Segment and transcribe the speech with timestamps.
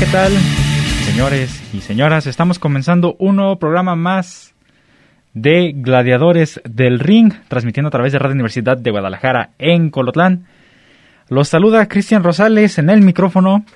[0.00, 0.32] ¿Qué tal?
[1.04, 4.54] Señores y señoras, estamos comenzando un nuevo programa más
[5.34, 10.46] de Gladiadores del Ring, transmitiendo a través de Radio Universidad de Guadalajara en Colotlán.
[11.28, 13.66] Los saluda Cristian Rosales en el micrófono.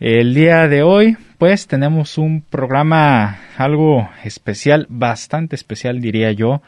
[0.00, 6.62] El día de hoy, pues tenemos un programa algo especial, bastante especial diría yo,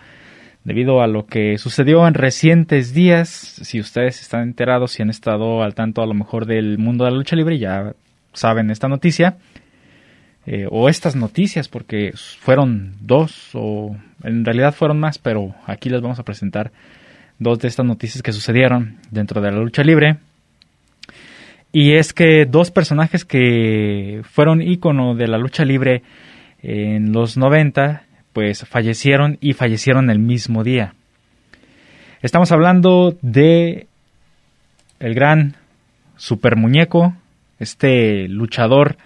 [0.62, 3.30] debido a lo que sucedió en recientes días.
[3.30, 7.10] Si ustedes están enterados, si han estado al tanto a lo mejor del mundo de
[7.10, 7.94] la lucha libre, ya
[8.32, 9.36] saben esta noticia,
[10.46, 16.00] eh, o estas noticias, porque fueron dos, o en realidad fueron más, pero aquí les
[16.00, 16.72] vamos a presentar
[17.38, 20.18] dos de estas noticias que sucedieron dentro de la lucha libre.
[21.72, 26.02] Y es que dos personajes que fueron ícono de la lucha libre
[26.62, 30.94] en los 90, pues fallecieron y fallecieron el mismo día.
[32.22, 33.86] Estamos hablando de
[34.98, 35.56] el gran
[36.16, 37.14] super muñeco,
[37.60, 38.96] este luchador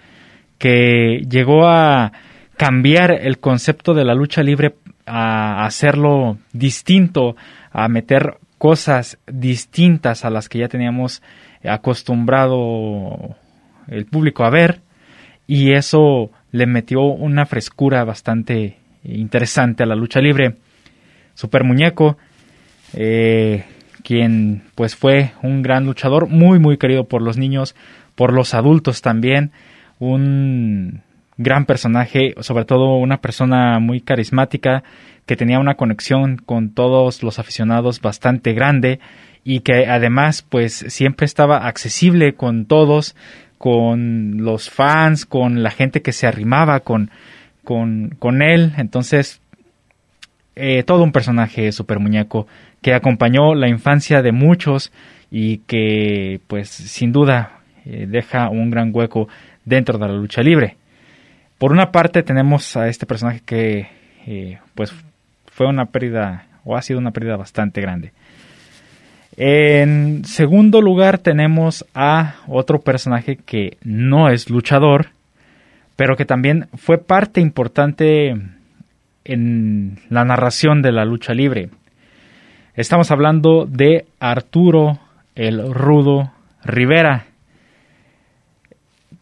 [0.57, 2.11] que llegó a
[2.57, 4.75] cambiar el concepto de la lucha libre
[5.05, 7.35] a hacerlo distinto,
[7.71, 11.21] a meter cosas distintas a las que ya teníamos
[11.63, 13.35] acostumbrado
[13.87, 14.81] el público a ver
[15.47, 20.55] y eso le metió una frescura bastante interesante a la lucha libre.
[21.35, 22.17] Super Muñeco,
[22.93, 23.65] eh,
[24.03, 27.75] quien pues fue un gran luchador, muy muy querido por los niños,
[28.15, 29.51] por los adultos también,
[29.99, 31.01] un
[31.37, 34.83] gran personaje, sobre todo una persona muy carismática
[35.25, 38.99] que tenía una conexión con todos los aficionados bastante grande
[39.43, 43.15] y que además pues siempre estaba accesible con todos,
[43.57, 47.11] con los fans, con la gente que se arrimaba con,
[47.63, 49.41] con, con él, entonces
[50.55, 52.47] eh, todo un personaje super muñeco
[52.81, 54.91] que acompañó la infancia de muchos
[55.31, 57.54] y que pues sin duda
[57.85, 59.27] eh, deja un gran hueco
[59.63, 60.77] dentro de la lucha libre.
[61.57, 63.87] Por una parte tenemos a este personaje que
[64.27, 64.93] eh, pues
[65.47, 68.11] fue una pérdida o ha sido una pérdida bastante grande.
[69.37, 75.07] En segundo lugar tenemos a otro personaje que no es luchador,
[75.95, 78.35] pero que también fue parte importante
[79.25, 81.69] en la narración de la lucha libre.
[82.75, 84.99] Estamos hablando de Arturo
[85.35, 86.31] el Rudo
[86.63, 87.25] Rivera,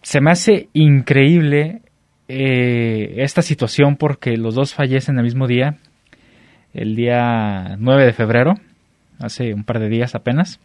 [0.04, 1.82] se me hace increíble
[2.28, 5.78] eh, esta situación porque los dos fallecen el mismo día,
[6.74, 8.56] el día 9 de febrero,
[9.20, 10.60] hace un par de días apenas.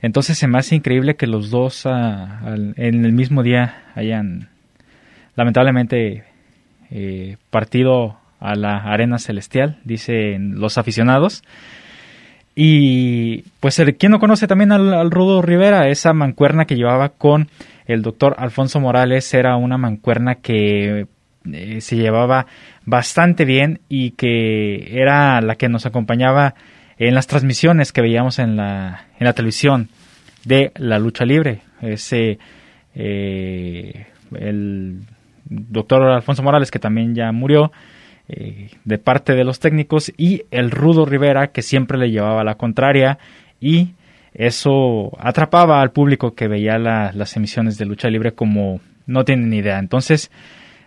[0.00, 4.48] Entonces se me hace increíble que los dos ah, en el mismo día hayan
[5.34, 6.24] lamentablemente
[6.90, 11.42] eh, partido a la arena celestial, dicen los aficionados.
[12.54, 15.88] Y pues el, ¿quién no conoce también al Rudo Rivera?
[15.88, 17.48] Esa mancuerna que llevaba con
[17.88, 21.06] el doctor Alfonso Morales era una mancuerna que
[21.52, 22.46] eh, se llevaba
[22.84, 26.54] bastante bien y que era la que nos acompañaba
[26.98, 29.88] en las transmisiones que veíamos en la, en la televisión
[30.44, 31.62] de la lucha libre.
[31.80, 32.38] Ese,
[32.94, 34.06] eh,
[34.38, 35.00] el
[35.48, 37.72] doctor Alfonso Morales, que también ya murió,
[38.28, 42.56] eh, de parte de los técnicos, y el Rudo Rivera, que siempre le llevaba la
[42.56, 43.18] contraria
[43.60, 43.94] y
[44.34, 49.58] eso atrapaba al público que veía las emisiones de lucha libre como no tienen ni
[49.58, 49.78] idea.
[49.78, 50.30] Entonces,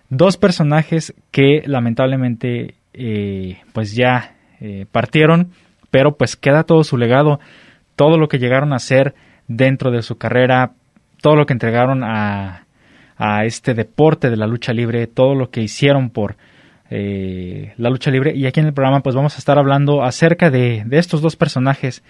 [0.10, 5.52] dos personajes que lamentablemente eh, pues ya eh, partieron,
[5.90, 7.40] pero pues queda todo su legado,
[7.96, 9.16] todo lo que llegaron a hacer
[9.48, 10.74] dentro de su carrera,
[11.22, 12.66] todo lo que entregaron a,
[13.18, 16.38] a este deporte de la lucha libre, todo lo que hicieron por
[16.90, 18.36] eh, la lucha libre.
[18.36, 21.36] Y aquí en el programa pues vamos a estar hablando acerca de, de estos dos
[21.36, 22.04] personajes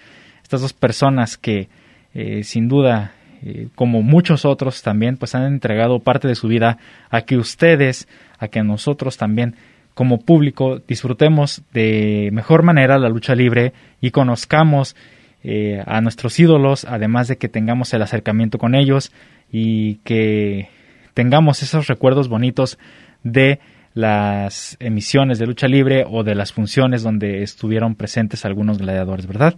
[0.51, 1.69] estas dos personas que
[2.13, 6.77] eh, sin duda, eh, como muchos otros también, pues han entregado parte de su vida
[7.09, 9.55] a que ustedes, a que nosotros también
[9.93, 13.71] como público disfrutemos de mejor manera la lucha libre
[14.01, 14.97] y conozcamos
[15.45, 19.13] eh, a nuestros ídolos, además de que tengamos el acercamiento con ellos
[19.53, 20.67] y que
[21.13, 22.77] tengamos esos recuerdos bonitos
[23.23, 23.61] de
[23.93, 29.55] las emisiones de lucha libre o de las funciones donde estuvieron presentes algunos gladiadores, ¿verdad?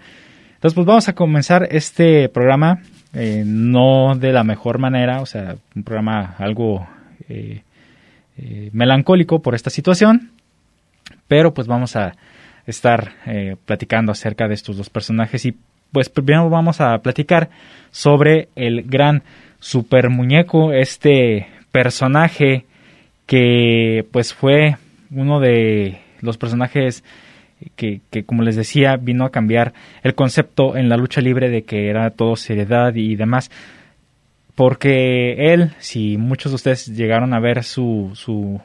[0.63, 2.79] Entonces, pues vamos a comenzar este programa
[3.13, 6.87] eh, no de la mejor manera, o sea, un programa algo
[7.27, 7.63] eh,
[8.37, 10.31] eh, melancólico por esta situación,
[11.27, 12.15] pero pues vamos a
[12.65, 13.11] estar
[13.65, 15.53] platicando acerca de estos dos personajes y
[15.91, 17.49] pues primero vamos a platicar
[17.91, 19.23] sobre el gran
[19.59, 22.65] super muñeco, este personaje
[23.25, 24.77] que pues fue
[25.11, 27.03] uno de los personajes
[27.75, 29.73] que, como les decía, vino a cambiar
[30.03, 33.51] el concepto en la lucha libre de que era todo seriedad y demás.
[34.55, 38.61] Porque él, si muchos de ustedes llegaron a ver su, su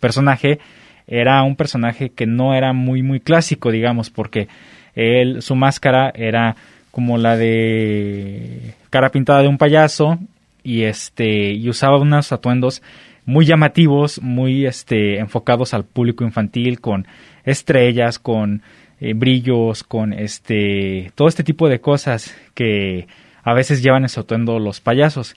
[0.00, 0.58] personaje,
[1.06, 4.48] era un personaje que no era muy, muy clásico, digamos, porque
[4.94, 6.56] él, su máscara era
[6.90, 10.18] como la de cara pintada de un payaso
[10.62, 12.82] y este y usaba unos atuendos
[13.30, 17.06] muy llamativos, muy este enfocados al público infantil con
[17.44, 18.62] estrellas, con
[19.00, 23.06] eh, brillos, con este todo este tipo de cosas que
[23.44, 25.36] a veces llevan asuetando los payasos.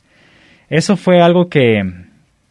[0.69, 1.83] Eso fue algo que,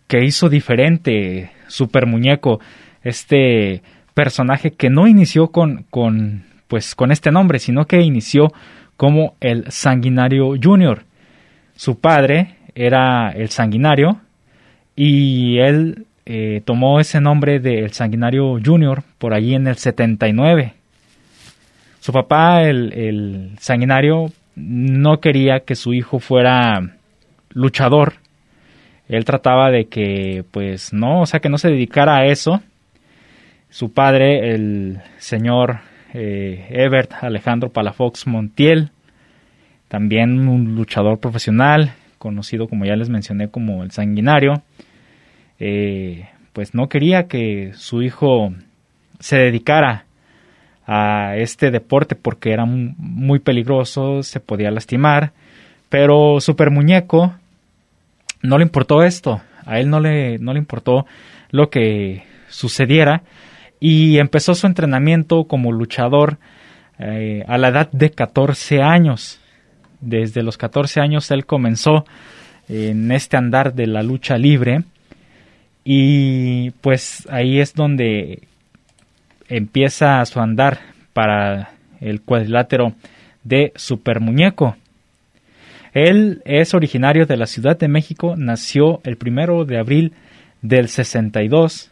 [0.06, 2.60] que hizo diferente Super Muñeco,
[3.02, 3.82] este
[4.14, 8.52] personaje que no inició con, con pues con este nombre, sino que inició
[8.96, 11.02] como el Sanguinario Junior.
[11.74, 14.20] Su padre era el Sanguinario
[14.96, 20.74] y él eh, tomó ese nombre de El Sanguinario Junior por allí en el 79.
[22.00, 26.96] Su papá, el, el Sanguinario, no quería que su hijo fuera
[27.50, 28.14] luchador.
[29.08, 32.62] Él trataba de que, pues, no, o sea, que no se dedicara a eso.
[33.70, 35.80] Su padre, el señor
[36.14, 38.90] eh, Ebert Alejandro Palafox Montiel,
[39.88, 44.62] también un luchador profesional, conocido como ya les mencioné como el sanguinario,
[45.58, 48.54] eh, pues no quería que su hijo
[49.18, 50.04] se dedicara
[50.86, 55.32] a este deporte porque era muy peligroso, se podía lastimar,
[55.88, 57.34] pero Super Muñeco
[58.40, 61.06] no le importó esto, a él no le, no le importó
[61.50, 63.22] lo que sucediera
[63.80, 66.38] y empezó su entrenamiento como luchador
[67.00, 69.41] eh, a la edad de 14 años.
[70.02, 72.04] Desde los 14 años él comenzó
[72.68, 74.82] en este andar de la lucha libre
[75.84, 78.42] y pues ahí es donde
[79.48, 80.80] empieza su andar
[81.12, 81.70] para
[82.00, 82.94] el cuadrilátero
[83.44, 84.76] de Super Muñeco.
[85.94, 90.12] Él es originario de la Ciudad de México, nació el primero de abril
[90.62, 91.90] del 62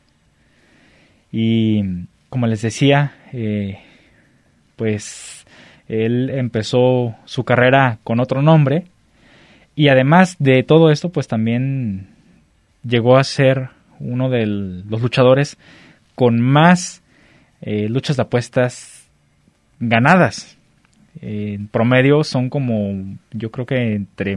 [1.33, 1.83] y
[2.29, 3.79] como les decía, eh,
[4.77, 5.40] pues
[5.91, 8.85] él empezó su carrera con otro nombre
[9.75, 12.09] y además de todo esto pues también
[12.85, 15.59] llegó a ser uno de los luchadores
[16.15, 17.03] con más
[17.61, 19.09] eh, luchas de apuestas
[19.81, 20.57] ganadas.
[21.21, 24.37] en promedio son como, yo creo que entre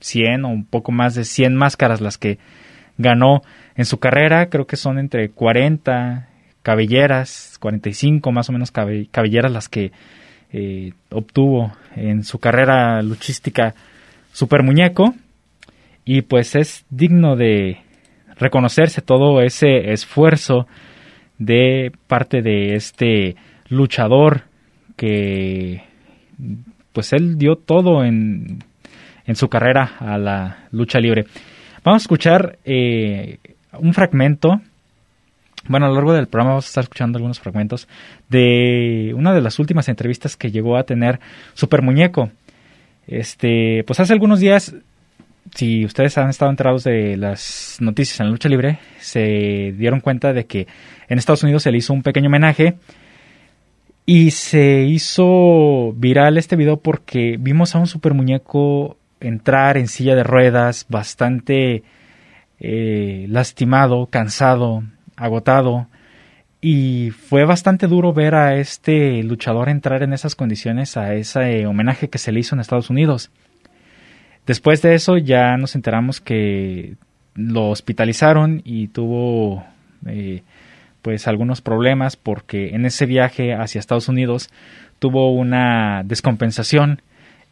[0.00, 2.38] 100 o un poco más de 100 máscaras las que
[2.98, 3.42] ganó
[3.76, 4.48] en su carrera.
[4.48, 6.28] Creo que son entre 40
[6.62, 9.92] cabelleras, 45 más o menos cabelleras las que
[10.52, 13.74] eh, obtuvo en su carrera luchística
[14.32, 15.14] Super Muñeco.
[16.04, 17.78] Y pues es digno de,
[18.36, 20.66] reconocerse todo ese esfuerzo
[21.38, 23.36] de parte de este
[23.68, 24.42] luchador
[24.96, 25.82] que
[26.92, 28.64] pues él dio todo en,
[29.26, 31.26] en su carrera a la lucha libre.
[31.84, 33.38] Vamos a escuchar eh,
[33.78, 34.60] un fragmento.
[35.68, 37.88] Bueno, a lo largo del programa vamos a estar escuchando algunos fragmentos
[38.28, 41.20] de una de las últimas entrevistas que llegó a tener
[41.54, 42.30] Super Muñeco.
[43.06, 44.74] Este, pues hace algunos días
[45.54, 50.32] si ustedes han estado enterados de las noticias en la lucha libre, se dieron cuenta
[50.32, 50.66] de que
[51.08, 52.76] en Estados Unidos se le hizo un pequeño homenaje
[54.04, 60.14] y se hizo viral este video porque vimos a un super muñeco entrar en silla
[60.14, 61.82] de ruedas, bastante
[62.60, 64.82] eh, lastimado, cansado,
[65.16, 65.88] agotado.
[66.60, 72.08] Y fue bastante duro ver a este luchador entrar en esas condiciones a ese homenaje
[72.08, 73.30] que se le hizo en Estados Unidos.
[74.46, 76.96] Después de eso ya nos enteramos que
[77.34, 79.64] lo hospitalizaron y tuvo
[80.06, 80.42] eh,
[81.02, 84.50] pues algunos problemas porque en ese viaje hacia Estados Unidos
[84.98, 87.02] tuvo una descompensación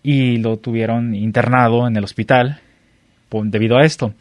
[0.02, 2.61] y lo tuvieron internado en el hospital
[3.30, 4.14] debido a esto.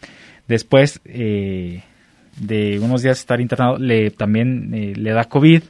[0.47, 1.83] Después eh,
[2.37, 5.63] de unos días estar internado, le, también eh, le da COVID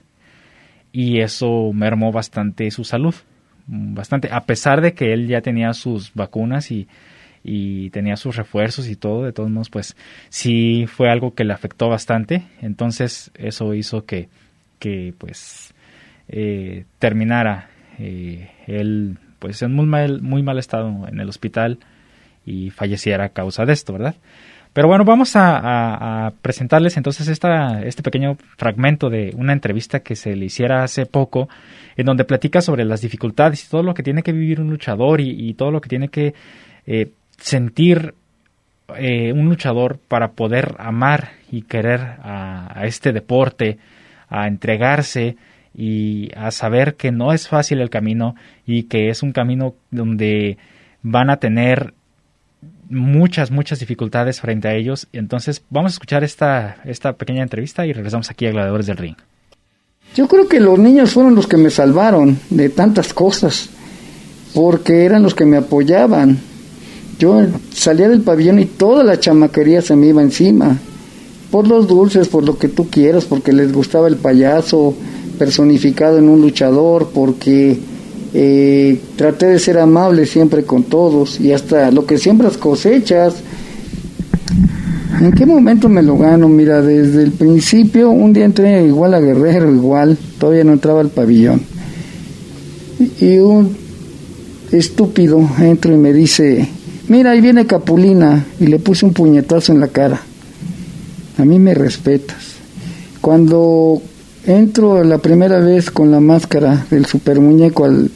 [0.92, 3.16] y eso mermó bastante su salud.
[3.68, 6.88] bastante, a pesar de que él ya tenía sus vacunas y,
[7.44, 9.96] y tenía sus refuerzos y todo, de todos modos, pues
[10.30, 14.30] sí fue algo que le afectó bastante, entonces eso hizo que,
[14.80, 15.74] que pues
[16.30, 21.80] eh, terminara eh, él pues en muy mal, muy mal estado en el hospital
[22.46, 24.16] y falleciera a causa de esto, ¿verdad?
[24.74, 30.36] Pero bueno, vamos a, presentarles entonces esta, este pequeño fragmento de una entrevista que se
[30.36, 31.48] le hiciera hace poco,
[31.96, 35.22] en donde platica sobre las dificultades y todo lo que tiene que vivir un luchador
[35.22, 36.34] y, todo lo que tiene que
[36.88, 38.16] eh, sentir
[38.98, 43.78] eh, un luchador para poder amar y querer a, a este deporte,
[44.28, 45.38] a entregarse
[45.76, 50.58] y a saber que no es fácil el camino y que es un camino donde
[51.04, 51.94] van a tener
[52.90, 55.08] muchas, muchas dificultades frente a ellos.
[55.14, 59.16] Entonces vamos a escuchar esta, esta pequeña entrevista y regresamos aquí a Gladiadores del Ring.
[60.16, 63.70] Yo creo que los niños fueron los que me salvaron de tantas cosas,
[64.54, 66.40] porque eran los que me apoyaban.
[67.18, 70.78] Yo salía del pabellón y toda la chamaquería se me iba encima,
[71.50, 74.96] por los dulces, por lo que tú quieras, porque les gustaba el payaso
[75.40, 77.80] personificado en un luchador, porque
[78.36, 83.36] eh, traté de ser amable siempre con todos y hasta lo que siembras cosechas.
[85.22, 86.50] ¿En qué momento me lo gano?
[86.50, 91.10] Mira, desde el principio, un día entré igual a Guerrero, igual, todavía no entraba al
[91.10, 91.62] pabellón.
[93.22, 93.76] Y un
[94.72, 96.68] estúpido entro y me dice,
[97.10, 100.20] mira, ahí viene Capulina, y le puse un puñetazo en la cara.
[101.38, 102.56] A mí me respetas.
[103.22, 104.02] Cuando
[104.46, 108.10] entro la primera vez con la máscara del super muñeco al,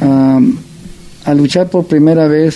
[0.00, 2.54] a, luchar por primera vez,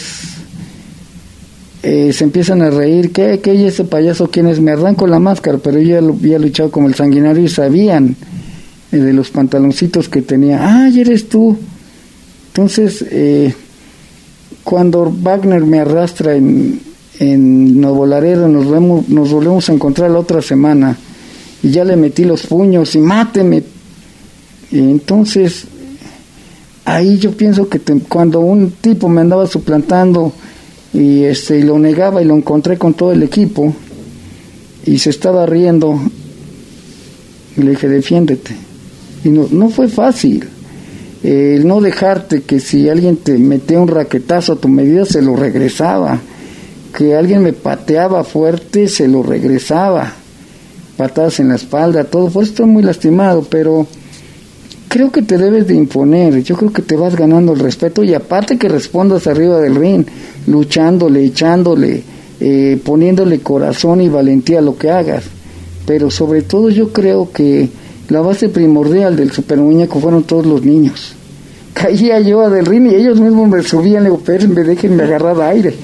[1.83, 4.61] eh, se empiezan a reír, ¿qué, qué ese payaso quién es?
[4.61, 8.17] Me arranco la máscara, pero yo ya había luchado como el sanguinario y sabían
[8.93, 11.57] eh, de los pantaloncitos que tenía, ah, eres tú.
[12.49, 13.55] Entonces, eh,
[14.65, 16.81] cuando Wagner me arrastra en,
[17.19, 20.97] en Nuevo Laredo, nos, vemos, nos volvemos a encontrar la otra semana
[21.63, 23.63] y ya le metí los puños y máteme.
[24.71, 25.65] Entonces
[26.95, 30.33] ahí yo pienso que cuando un tipo me andaba suplantando
[30.95, 33.75] y este y lo negaba y lo encontré con todo el equipo
[34.87, 36.01] y se estaba riendo
[37.57, 38.55] le dije defiéndete
[39.25, 40.45] y no, no fue fácil
[41.23, 45.37] el no dejarte que si alguien te metía un raquetazo a tu medida se lo
[45.37, 46.21] regresaba
[46.97, 50.15] que alguien me pateaba fuerte se lo regresaba
[50.99, 53.87] patadas en la espalda, todo, por eso estoy muy lastimado, pero
[54.89, 58.15] creo que te debes de imponer, yo creo que te vas ganando el respeto y
[58.15, 60.05] aparte que respondas arriba del ring,
[60.47, 62.03] luchándole, echándole,
[62.41, 65.25] eh, poniéndole corazón y valentía a lo que hagas,
[65.87, 67.69] pero sobre todo yo creo que
[68.09, 71.15] la base primordial del super muñeco fueron todos los niños.
[71.75, 75.75] Caía yo del ring y ellos mismos me subían, le digo, me déjenme agarrar aire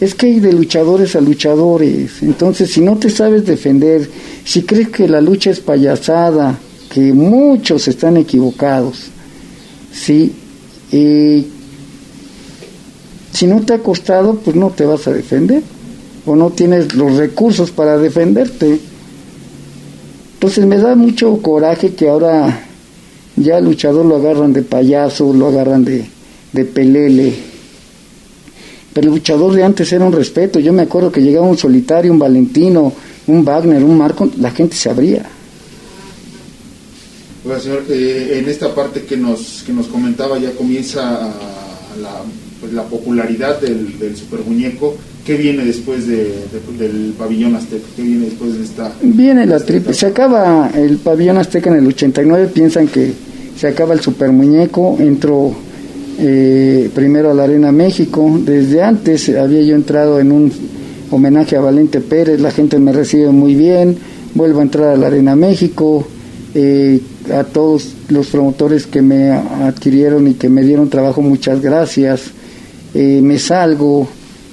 [0.00, 2.22] es que hay de luchadores a luchadores.
[2.22, 4.08] Entonces, si no te sabes defender,
[4.44, 6.58] si crees que la lucha es payasada,
[6.96, 9.08] que muchos están equivocados,
[9.92, 10.32] ¿sí?
[10.90, 11.46] si
[13.46, 15.62] no te ha costado, pues no te vas a defender,
[16.24, 18.80] o no tienes los recursos para defenderte.
[20.32, 22.64] Entonces me da mucho coraje que ahora
[23.36, 26.06] ya al luchador lo agarran de payaso, lo agarran de,
[26.54, 27.34] de pelele,
[28.94, 30.60] pero el luchador de antes era un respeto.
[30.60, 32.90] Yo me acuerdo que llegaba un solitario, un Valentino,
[33.26, 35.35] un Wagner, un Marco, la gente se abría.
[37.60, 41.02] Señor, eh, en esta parte que nos, que nos comentaba ya comienza
[42.00, 42.22] la,
[42.60, 44.96] pues, la popularidad del, del super muñeco.
[45.24, 46.34] ¿Qué viene después de,
[46.78, 47.84] del pabellón azteca?
[47.96, 48.92] ¿Qué viene después de esta?
[49.02, 49.92] Viene la triple.
[49.92, 52.50] Se acaba el pabellón azteca en el 89.
[52.54, 53.12] Piensan que
[53.58, 54.96] se acaba el super muñeco.
[55.00, 55.52] Entró
[56.18, 58.38] eh, primero a la Arena México.
[58.44, 60.52] Desde antes había yo entrado en un
[61.10, 63.96] homenaje a Valente Pérez, la gente me recibe muy bien,
[64.34, 66.06] vuelvo a entrar a la Arena México,
[66.54, 67.00] eh,
[67.32, 72.30] a todos los promotores que me adquirieron y que me dieron trabajo, muchas gracias.
[72.94, 74.08] Eh, me salgo.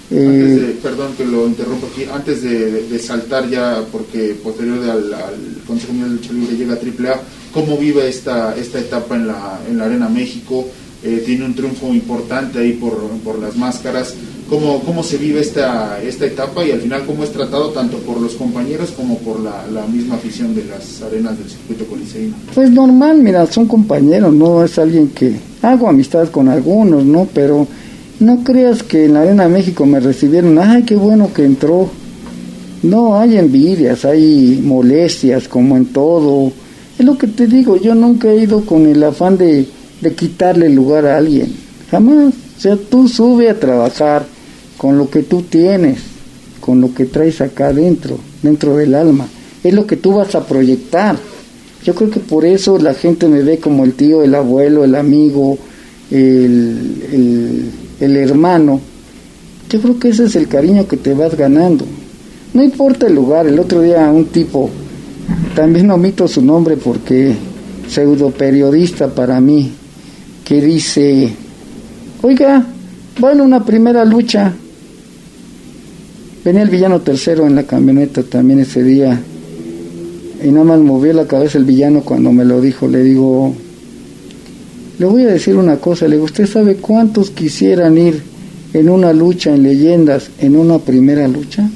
[0.10, 6.12] perdón que lo interrumpo aquí, antes de, saltar ya, porque posterior al, al Consejo Mundial
[6.12, 7.22] de Lucha Libre llega a AAA,
[7.54, 10.68] ¿cómo vive esta, esta etapa en la, en la Arena México?
[11.04, 14.14] Eh, tiene un triunfo importante ahí por, por las máscaras.
[14.50, 18.22] ¿Cómo, ¿Cómo se vive esta, esta etapa y al final cómo es tratado tanto por
[18.22, 22.36] los compañeros como por la, la misma afición de las arenas del circuito coliseíno?
[22.54, 27.28] Pues normal, mira, son compañeros, no es alguien que hago amistad con algunos, ¿no?
[27.34, 27.68] Pero
[28.20, 31.90] no creas que en la Arena México me recibieron, ay, qué bueno que entró.
[32.84, 36.52] No, hay envidias, hay molestias, como en todo.
[36.98, 39.66] Es lo que te digo, yo nunca he ido con el afán de
[40.04, 41.54] de quitarle lugar a alguien.
[41.90, 42.34] Jamás.
[42.58, 44.26] O sea, tú sube a trabajar
[44.78, 46.00] con lo que tú tienes,
[46.60, 49.28] con lo que traes acá adentro, dentro del alma.
[49.64, 51.18] Es lo que tú vas a proyectar.
[51.84, 54.96] Yo creo que por eso la gente me ve como el tío, el abuelo, el
[54.96, 55.58] amigo,
[56.12, 57.70] el,
[58.00, 58.80] el hermano.
[59.70, 61.86] Yo creo que ese es el cariño que te vas ganando.
[62.54, 63.48] No importa el lugar.
[63.48, 64.70] El otro día un tipo,
[65.56, 67.36] también omito su nombre porque
[67.88, 69.72] pseudo periodista para mí,
[70.46, 71.34] que dice,
[72.22, 72.66] oiga,
[73.20, 74.54] bueno, una primera lucha.
[76.44, 79.22] Venía el villano tercero en la camioneta también ese día
[80.44, 82.88] y nada más movió la cabeza el villano cuando me lo dijo.
[82.88, 83.56] Le digo,
[85.00, 88.22] le voy a decir una cosa, le digo, ¿usted sabe cuántos quisieran ir
[88.74, 91.70] en una lucha en leyendas, en una primera lucha?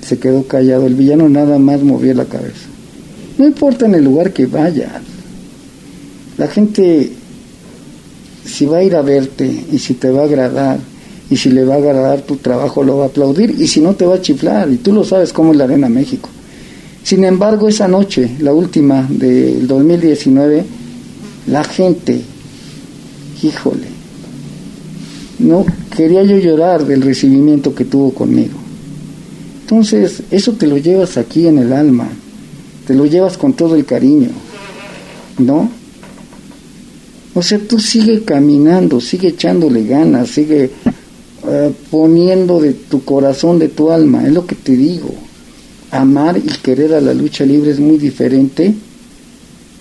[0.00, 2.66] Se quedó callado, el villano nada más movió la cabeza.
[3.38, 5.00] No importa en el lugar que vaya,
[6.36, 7.12] la gente
[8.44, 10.78] si va a ir a verte y si te va a agradar
[11.30, 13.94] y si le va a agradar tu trabajo lo va a aplaudir y si no
[13.94, 16.28] te va a chiflar y tú lo sabes cómo es la Arena México.
[17.02, 20.64] Sin embargo, esa noche, la última del 2019,
[21.46, 22.20] la gente,
[23.42, 23.86] híjole,
[25.38, 25.64] no
[25.96, 28.58] quería yo llorar del recibimiento que tuvo conmigo.
[29.62, 32.08] Entonces, eso te lo llevas aquí en el alma,
[32.86, 34.28] te lo llevas con todo el cariño,
[35.38, 35.79] ¿no?
[37.34, 40.70] O sea, tú sigue caminando, sigue echándole ganas, sigue
[41.48, 45.14] eh, poniendo de tu corazón, de tu alma, es lo que te digo
[45.90, 48.74] amar y querer a la lucha libre es muy diferente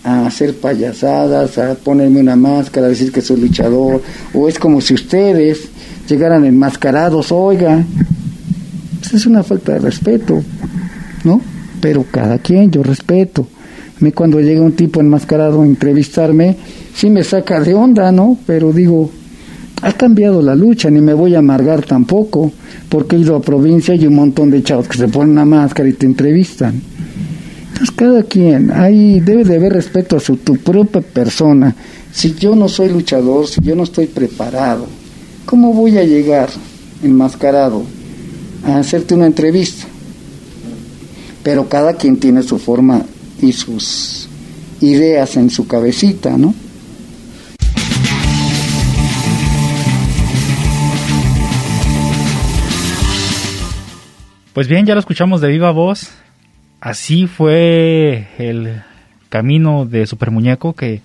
[0.03, 4.01] a hacer payasadas, a ponerme una máscara, a decir que soy luchador,
[4.33, 5.67] o es como si ustedes
[6.07, 7.83] llegaran enmascarados, oiga,
[8.99, 10.41] pues es una falta de respeto,
[11.25, 11.41] ¿no?
[11.81, 13.47] Pero cada quien, yo respeto.
[13.99, 16.55] A mí cuando llega un tipo enmascarado a entrevistarme,
[16.99, 18.37] sí me saca de onda, ¿no?
[18.45, 19.09] Pero digo,
[19.81, 22.51] ha cambiado la lucha, ni me voy a amargar tampoco,
[22.89, 25.87] porque he ido a provincia y un montón de chavos que se ponen una máscara
[25.87, 26.81] y te entrevistan.
[27.69, 31.73] Entonces cada quien, ahí debe de haber respeto a su tu propia persona.
[32.11, 34.85] Si yo no soy luchador, si yo no estoy preparado,
[35.45, 36.49] ¿cómo voy a llegar
[37.01, 37.81] enmascarado
[38.65, 39.87] a hacerte una entrevista?
[41.43, 43.01] Pero cada quien tiene su forma
[43.41, 44.27] y sus
[44.81, 46.53] ideas en su cabecita, ¿no?
[54.59, 56.11] Pues bien, ya lo escuchamos de viva voz.
[56.81, 58.81] Así fue el
[59.29, 60.99] camino de Super Muñeco que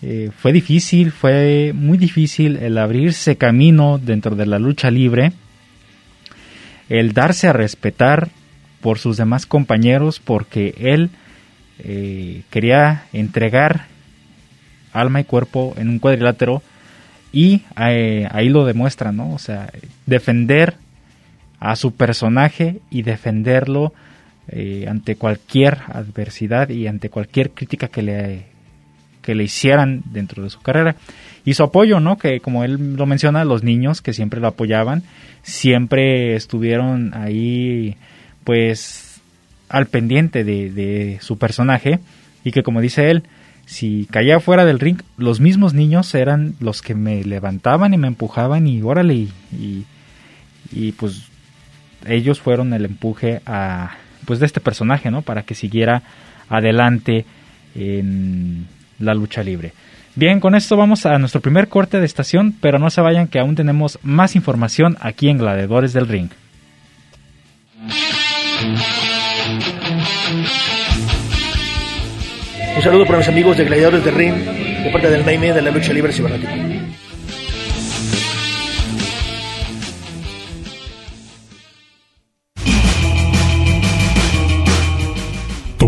[0.00, 5.34] eh, fue difícil, fue muy difícil el abrirse camino dentro de la lucha libre,
[6.88, 8.30] el darse a respetar
[8.80, 11.10] por sus demás compañeros porque él
[11.78, 13.84] eh, quería entregar
[14.94, 16.62] alma y cuerpo en un cuadrilátero
[17.34, 19.34] y eh, ahí lo demuestra, ¿no?
[19.34, 19.70] O sea,
[20.06, 20.76] defender
[21.62, 23.92] a su personaje y defenderlo
[24.48, 28.42] eh, ante cualquier adversidad y ante cualquier crítica que le,
[29.22, 30.96] que le hicieran dentro de su carrera.
[31.44, 32.18] Y su apoyo, ¿no?
[32.18, 35.04] Que como él lo menciona, los niños que siempre lo apoyaban,
[35.42, 37.96] siempre estuvieron ahí,
[38.42, 39.20] pues,
[39.68, 42.00] al pendiente de, de su personaje
[42.42, 43.22] y que como dice él,
[43.66, 48.08] si caía fuera del ring, los mismos niños eran los que me levantaban y me
[48.08, 49.84] empujaban y órale y, y,
[50.72, 51.31] y pues
[52.06, 55.22] ellos fueron el empuje a pues de este personaje, ¿no?
[55.22, 56.02] Para que siguiera
[56.48, 57.24] adelante
[57.74, 58.66] en
[58.98, 59.72] la lucha libre.
[60.14, 63.38] Bien, con esto vamos a nuestro primer corte de estación, pero no se vayan que
[63.38, 66.28] aún tenemos más información aquí en Gladiadores del Ring.
[72.76, 75.70] Un saludo para mis amigos de Gladiadores del Ring, de parte del Naime de la
[75.70, 76.54] lucha libre cibernética.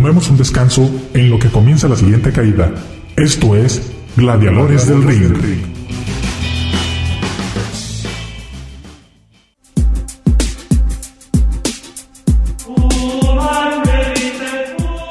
[0.04, 2.70] Tomemos un descanso en lo que comienza la siguiente caída.
[3.16, 5.64] Esto es Gladiadores del Ring.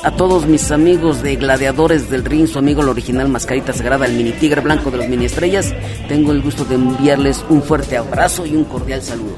[0.03, 4.13] A todos mis amigos de Gladiadores del Ring, su amigo el original Mascarita Sagrada, el
[4.13, 5.73] mini tigre blanco de los mini estrellas,
[6.07, 9.37] tengo el gusto de enviarles un fuerte abrazo y un cordial saludo.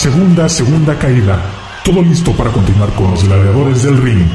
[0.00, 1.44] Segunda, segunda caída.
[1.84, 4.26] Todo listo para continuar con los gladiadores del ring.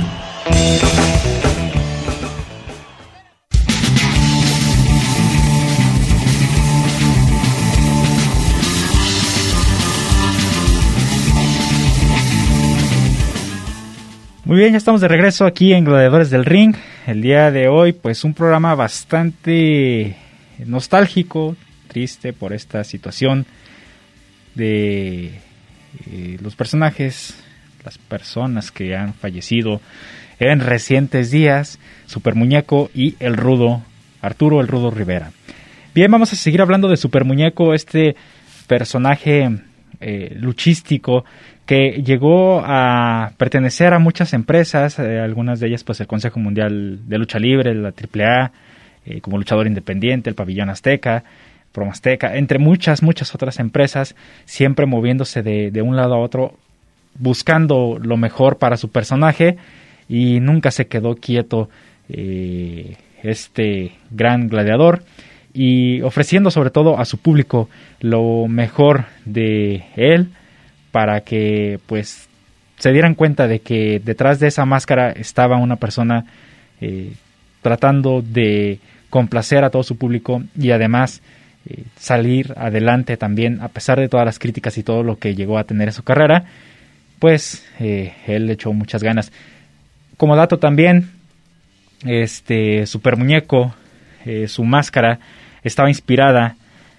[14.43, 16.75] Muy bien, ya estamos de regreso aquí en Gladiadores del Ring.
[17.07, 20.15] El día de hoy, pues un programa bastante
[20.63, 21.55] nostálgico,
[21.87, 23.47] triste por esta situación
[24.53, 25.41] de
[26.41, 27.41] los personajes,
[27.83, 29.81] las personas que han fallecido
[30.39, 33.81] en recientes días, Super Muñeco y el Rudo,
[34.21, 35.31] Arturo el Rudo Rivera.
[35.93, 38.15] Bien, vamos a seguir hablando de Super Muñeco, este
[38.67, 39.49] personaje
[40.01, 41.23] eh, luchístico
[41.65, 47.07] que llegó a pertenecer a muchas empresas, eh, algunas de ellas pues el Consejo Mundial
[47.07, 48.51] de Lucha Libre, la AAA,
[49.05, 51.23] eh, como luchador independiente, el Pabellón Azteca,
[51.75, 56.53] Promasteca, entre muchas, muchas otras empresas, siempre moviéndose de, de un lado a otro,
[57.19, 59.57] buscando lo mejor para su personaje
[60.07, 61.69] y nunca se quedó quieto
[62.09, 65.03] eh, este gran gladiador
[65.53, 70.29] y ofreciendo sobre todo a su público lo mejor de él
[70.91, 72.29] para que pues
[72.77, 76.25] se dieran cuenta de que detrás de esa máscara estaba una persona
[76.81, 77.13] eh,
[77.61, 81.21] tratando de complacer a todo su público y además
[81.97, 85.63] salir adelante también a pesar de todas las críticas y todo lo que llegó a
[85.63, 86.45] tener en su carrera
[87.19, 89.31] pues eh, él le echó muchas ganas
[90.17, 91.09] como dato también
[92.05, 93.73] este super muñeco
[94.47, 95.19] su máscara
[95.63, 96.55] estaba inspirada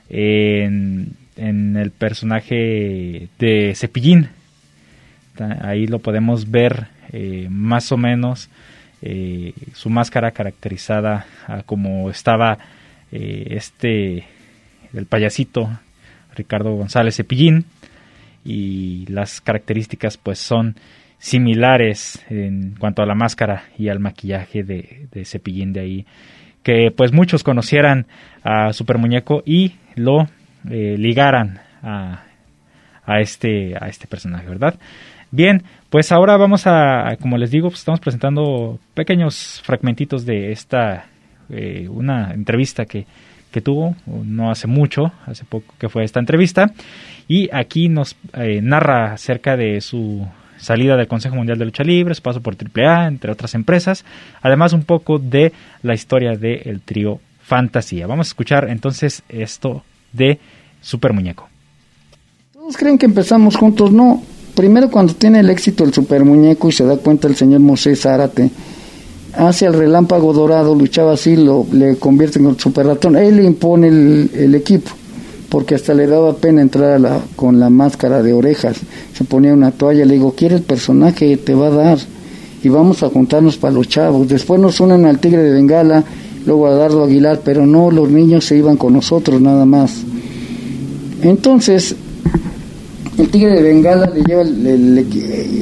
[0.09, 4.31] en en el personaje de Cepillín.
[5.61, 8.49] Ahí lo podemos ver eh, más o menos
[9.03, 11.27] eh, su máscara caracterizada
[11.67, 12.59] como estaba
[13.13, 14.25] eh, este
[14.97, 15.71] el payasito
[16.35, 17.65] Ricardo González Cepillín
[18.45, 20.77] y las características pues son
[21.19, 26.07] similares en cuanto a la máscara y al maquillaje de, de Cepillín de ahí
[26.63, 28.07] que pues muchos conocieran
[28.43, 30.27] a Super Muñeco y lo
[30.69, 32.25] eh, ligaran a,
[33.05, 34.75] a, este, a este personaje, ¿verdad?
[35.31, 41.07] Bien, pues ahora vamos a, como les digo, pues estamos presentando pequeños fragmentitos de esta,
[41.51, 43.07] eh, una entrevista que,
[43.61, 46.73] tuvo no hace mucho, hace poco que fue esta entrevista,
[47.29, 50.27] y aquí nos eh, narra acerca de su
[50.59, 54.05] salida del Consejo Mundial de Lucha Libre, su paso por AAA, entre otras empresas,
[54.43, 58.07] además un poco de la historia del trío Fantasía.
[58.07, 60.41] Vamos a escuchar entonces esto de
[60.81, 61.49] Super Muñeco.
[62.53, 64.23] Todos creen que empezamos juntos, no.
[64.57, 68.01] Primero cuando tiene el éxito el Super Muñeco y se da cuenta el señor Mosés
[68.01, 68.51] Zárate,
[69.37, 73.17] hace el relámpago dorado, luchaba así, lo, le convierte en el super ratón.
[73.17, 74.91] Él le impone el, equipo,
[75.49, 78.79] porque hasta le daba pena entrar la, con la máscara de orejas.
[79.15, 81.99] Se ponía una toalla, le digo, quiere el personaje, te va a dar.
[82.63, 84.29] Y vamos a juntarnos para los chavos.
[84.29, 86.03] Después nos unen al Tigre de Bengala,
[86.47, 90.03] luego a Dardo Aguilar, pero no, los niños se iban con nosotros nada más.
[91.23, 91.95] Entonces,
[93.19, 95.07] el tigre de Bengala le lleva el,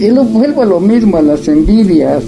[0.00, 2.24] él vuelve a lo mismo, a las envidias,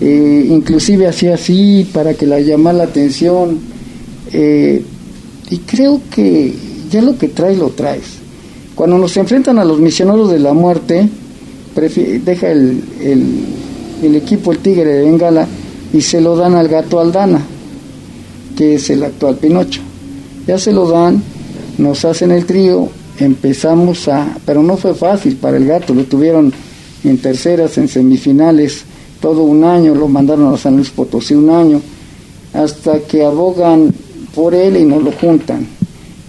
[0.00, 3.58] eh, inclusive hacía así para que la llamara la atención.
[4.32, 4.82] Eh,
[5.50, 6.52] y creo que
[6.90, 8.04] ya lo que trae lo traes.
[8.74, 11.08] Cuando nos enfrentan a los misioneros de la muerte,
[12.24, 12.82] deja el,
[14.02, 15.46] el, equipo el tigre de Bengala
[15.92, 17.40] y se lo dan al gato Aldana,
[18.56, 19.80] que es el actual Pinocho.
[20.46, 21.22] Ya se lo dan
[21.78, 26.52] nos hacen el trío, empezamos a, pero no fue fácil para el gato, lo tuvieron
[27.02, 28.84] en terceras, en semifinales,
[29.24, 31.80] todo un año, lo mandaron a San Luis Potosí un año,
[32.52, 33.90] hasta que abogan
[34.34, 35.66] por él y nos lo juntan.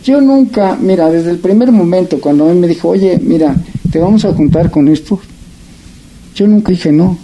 [0.02, 3.54] Yo nunca, mira, desde el primer momento cuando él me dijo, oye, mira,
[3.92, 5.20] te vamos a juntar con esto,
[6.36, 7.18] yo nunca dije no,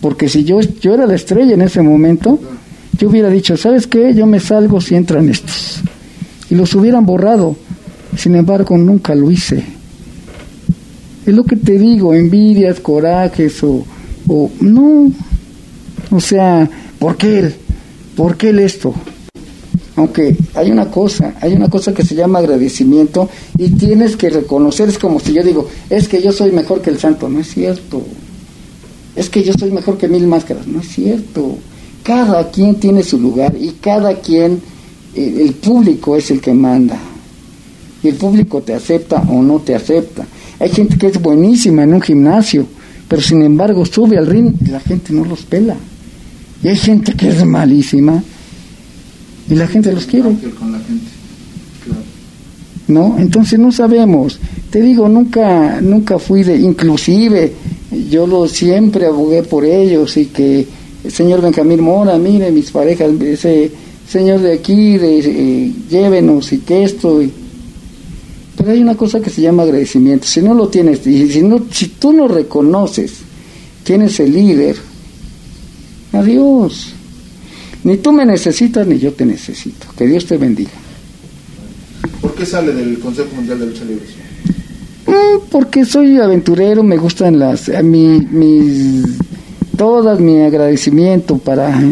[0.00, 2.38] porque si yo, yo era la estrella en ese momento,
[2.96, 4.14] yo hubiera dicho, ¿sabes qué?
[4.14, 5.82] Yo me salgo si entran estos
[6.48, 7.56] y los hubieran borrado.
[8.16, 9.64] Sin embargo, nunca lo hice.
[11.26, 13.84] Es lo que te digo, envidias, corajes o,
[14.60, 15.12] no.
[16.10, 16.68] O sea,
[16.98, 17.54] ¿por qué él?
[18.16, 18.94] ¿Por qué él esto?
[19.96, 24.88] Aunque hay una cosa, hay una cosa que se llama agradecimiento y tienes que reconocer,
[24.88, 27.48] es como si yo digo, es que yo soy mejor que el santo, no es
[27.48, 28.02] cierto.
[29.14, 31.58] Es que yo soy mejor que mil máscaras, no es cierto.
[32.02, 34.60] Cada quien tiene su lugar y cada quien
[35.14, 36.98] el público es el que manda.
[38.02, 40.26] Y el público te acepta o no te acepta.
[40.58, 42.66] Hay gente que es buenísima en un gimnasio,
[43.12, 45.76] pero sin embargo sube al ring y la gente no los pela.
[46.62, 48.24] Y hay gente que es malísima
[49.50, 50.34] y la gente los quiere.
[52.88, 53.18] ¿No?
[53.18, 54.38] Entonces no sabemos.
[54.70, 57.52] Te digo, nunca nunca fui de inclusive
[58.10, 60.66] yo lo siempre abogué por ellos y que
[61.04, 63.70] el señor Benjamín Mora, mire, mis parejas ese
[64.08, 67.20] Señor de aquí, de, eh, llévenos y que esto.
[68.62, 70.24] Pero hay una cosa que se llama agradecimiento.
[70.24, 73.14] Si no lo tienes, y si, no, si tú no reconoces
[73.84, 74.76] quién es el líder,
[76.12, 76.92] adiós.
[77.82, 79.88] Ni tú me necesitas ni yo te necesito.
[79.98, 80.70] Que Dios te bendiga.
[82.20, 84.06] ¿Por qué sale del Consejo Mundial de Lucha Libre?
[85.08, 89.04] Mm, porque soy aventurero, me gustan las mi, mis
[89.76, 91.82] todas mi agradecimiento para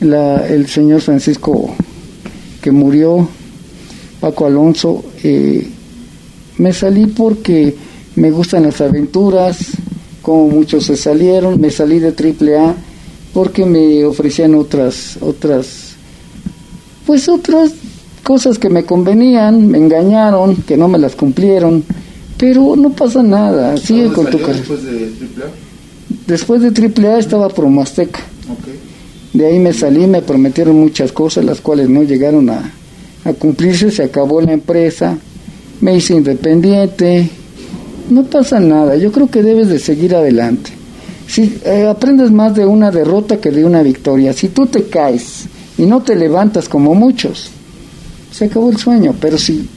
[0.00, 1.74] la, el señor Francisco
[2.62, 3.28] que murió,
[4.20, 5.04] Paco Alonso.
[5.22, 5.68] Eh,
[6.62, 7.74] me salí porque
[8.14, 9.58] me gustan las aventuras,
[10.22, 12.76] como muchos se salieron, me salí de AAA
[13.34, 15.94] porque me ofrecían otras, otras,
[17.04, 17.72] pues otras
[18.22, 21.82] cosas que me convenían, me engañaron, que no me las cumplieron,
[22.38, 24.58] pero no pasa nada, sigue con tu carrera.
[24.58, 24.90] después de
[25.42, 25.50] AAA?
[26.28, 28.20] Después de AAA estaba Promo Azteca.
[29.32, 32.72] De ahí me salí, me prometieron muchas cosas, las cuales no llegaron a,
[33.24, 35.18] a cumplirse, se acabó la empresa,
[35.82, 37.28] me hice independiente,
[38.08, 40.70] no pasa nada, yo creo que debes de seguir adelante.
[41.26, 45.46] Si eh, aprendes más de una derrota que de una victoria, si tú te caes
[45.76, 47.50] y no te levantas como muchos,
[48.30, 49.68] se acabó el sueño, pero si,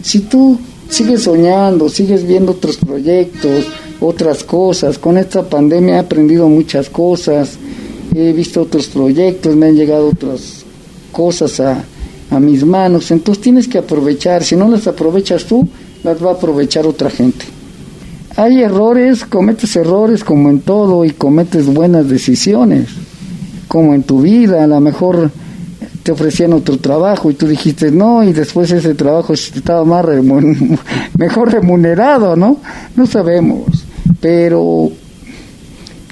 [0.00, 3.66] si tú sigues soñando, sigues viendo otros proyectos,
[4.00, 7.58] otras cosas, con esta pandemia he aprendido muchas cosas,
[8.14, 10.64] he visto otros proyectos, me han llegado otras
[11.10, 11.84] cosas a,
[12.30, 15.68] a mis manos, entonces tienes que aprovechar, si no las aprovechas tú,
[16.04, 17.44] las va a aprovechar otra gente.
[18.36, 22.88] Hay errores, cometes errores como en todo y cometes buenas decisiones,
[23.66, 25.30] como en tu vida, a lo mejor
[26.02, 30.06] te ofrecían otro trabajo y tú dijiste no y después ese trabajo estaba más
[31.18, 32.58] mejor remunerado, ¿no?
[32.96, 33.66] No sabemos,
[34.20, 34.90] pero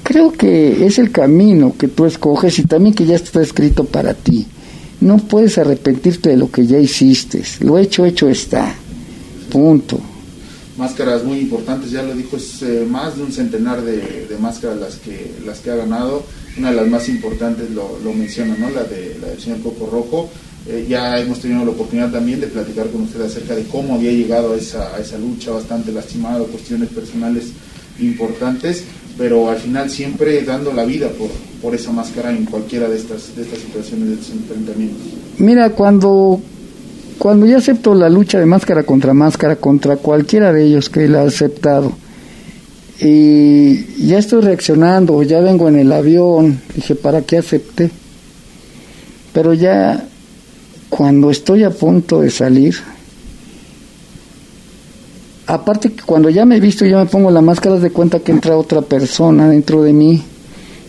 [0.03, 4.15] creo que es el camino que tú escoges y también que ya está escrito para
[4.15, 4.47] ti.
[5.01, 7.43] No puedes arrepentirte de lo que ya hiciste.
[7.61, 8.75] Lo hecho, hecho está.
[9.51, 10.01] Punto
[10.77, 14.97] máscaras muy importantes, ya lo dijo, es eh, más de un centenar de, máscaras las
[14.97, 16.25] que, las que ha ganado.
[16.59, 18.71] Una de las más importantes lo, menciona, ¿no?
[18.71, 20.31] la, de, la del señor Coco Rojo.
[20.69, 24.11] Eh, ya hemos tenido la oportunidad también de platicar con usted acerca de cómo había
[24.11, 27.53] llegado a esa, a esa lucha bastante lastimado, cuestiones personales
[28.01, 28.83] importantes,
[29.17, 31.31] pero al final siempre dando la vida por,
[31.67, 35.03] por esa máscara en cualquiera de estas, de estas situaciones, de estos enfrentamientos.
[35.39, 36.41] Mira, cuando
[37.19, 41.17] cuando ya acepto la lucha de máscara contra máscara contra cualquiera de ellos que él
[41.17, 41.91] ha aceptado
[43.01, 47.91] y ya estoy reaccionando, ya vengo en el avión, dije, ¿para qué acepté?
[49.33, 50.07] Pero ya
[50.89, 52.77] cuando estoy a punto de salir,
[55.49, 58.31] aparte que cuando ya me he visto, yo me pongo la máscara de cuenta que
[58.31, 60.23] entra otra persona dentro de mí,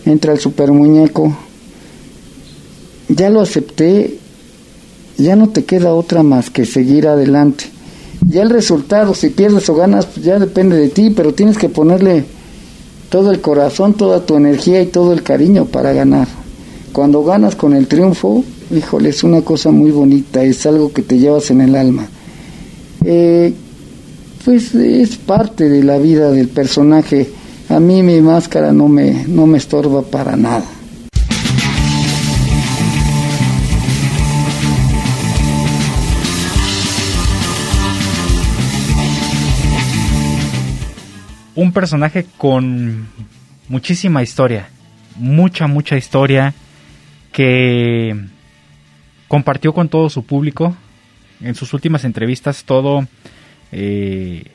[0.07, 1.35] entra el super muñeco,
[3.09, 4.17] ya lo acepté
[5.17, 7.65] ya no te queda otra más que seguir adelante.
[8.27, 11.69] Ya el resultado, si pierdes o ganas, pues ya depende de ti, pero tienes que
[11.69, 12.23] ponerle
[13.09, 16.27] todo el corazón, toda tu energía y todo el cariño para ganar.
[16.93, 18.43] Cuando ganas con el triunfo,
[18.75, 22.07] híjole, es una cosa muy bonita, es algo que te llevas en el alma.
[23.03, 23.53] Eh,
[24.43, 27.27] pues es parte de la vida del personaje.
[27.69, 30.65] A mí mi máscara no me, no me estorba para nada.
[41.57, 43.07] un personaje con
[43.67, 44.69] muchísima historia,
[45.15, 46.53] mucha, mucha historia
[47.31, 48.15] que
[49.27, 50.77] compartió con todo su público
[51.41, 53.07] en sus últimas entrevistas todo
[53.71, 54.45] eh,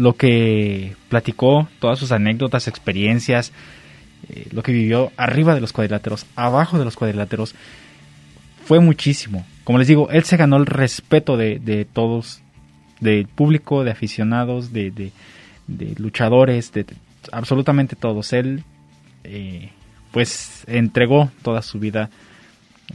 [0.00, 3.52] lo que platicó, todas sus anécdotas, experiencias,
[4.28, 7.54] eh, lo que vivió arriba de los cuadriláteros, abajo de los cuadriláteros,
[8.64, 9.44] fue muchísimo.
[9.64, 12.40] Como les digo, él se ganó el respeto de, de todos,
[13.00, 16.86] del público, de aficionados, de, de luchadores, de,
[17.32, 18.32] absolutamente todos.
[18.32, 18.64] Él,
[19.24, 19.70] eh,
[20.12, 22.10] pues, entregó toda su vida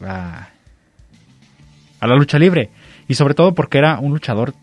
[0.03, 0.49] a,
[1.99, 2.69] a la lucha libre.
[3.07, 4.53] Y sobre todo porque era un luchador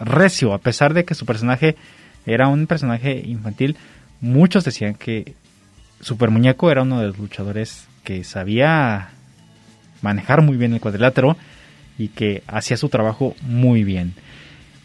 [0.00, 1.76] recio, a pesar de que su personaje
[2.26, 3.76] era un personaje infantil.
[4.20, 5.34] Muchos decían que
[6.00, 9.10] Super Muñeco era uno de los luchadores que sabía
[10.02, 11.36] manejar muy bien el cuadrilátero
[11.98, 14.14] y que hacía su trabajo muy bien.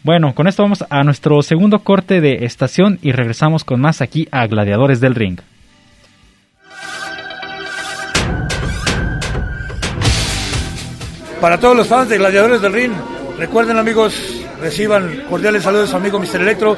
[0.02, 4.28] Bueno, con esto vamos a nuestro segundo corte de estación y regresamos con más aquí
[4.30, 5.40] a Gladiadores del Ring.
[11.40, 12.92] Para todos los fans de Gladiadores del Ring,
[13.38, 16.40] recuerden amigos, Reciban cordiales saludos a su amigo Mr.
[16.40, 16.76] Electro.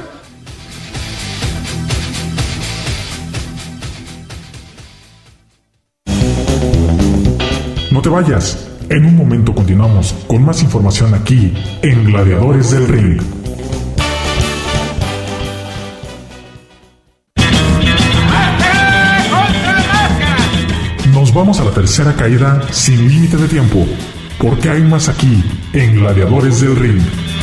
[7.90, 8.64] No te vayas.
[8.90, 13.20] En un momento continuamos con más información aquí en Gladiadores del Ring.
[21.12, 23.84] Nos vamos a la tercera caída sin límite de tiempo,
[24.38, 27.27] porque hay más aquí en Gladiadores del Ring.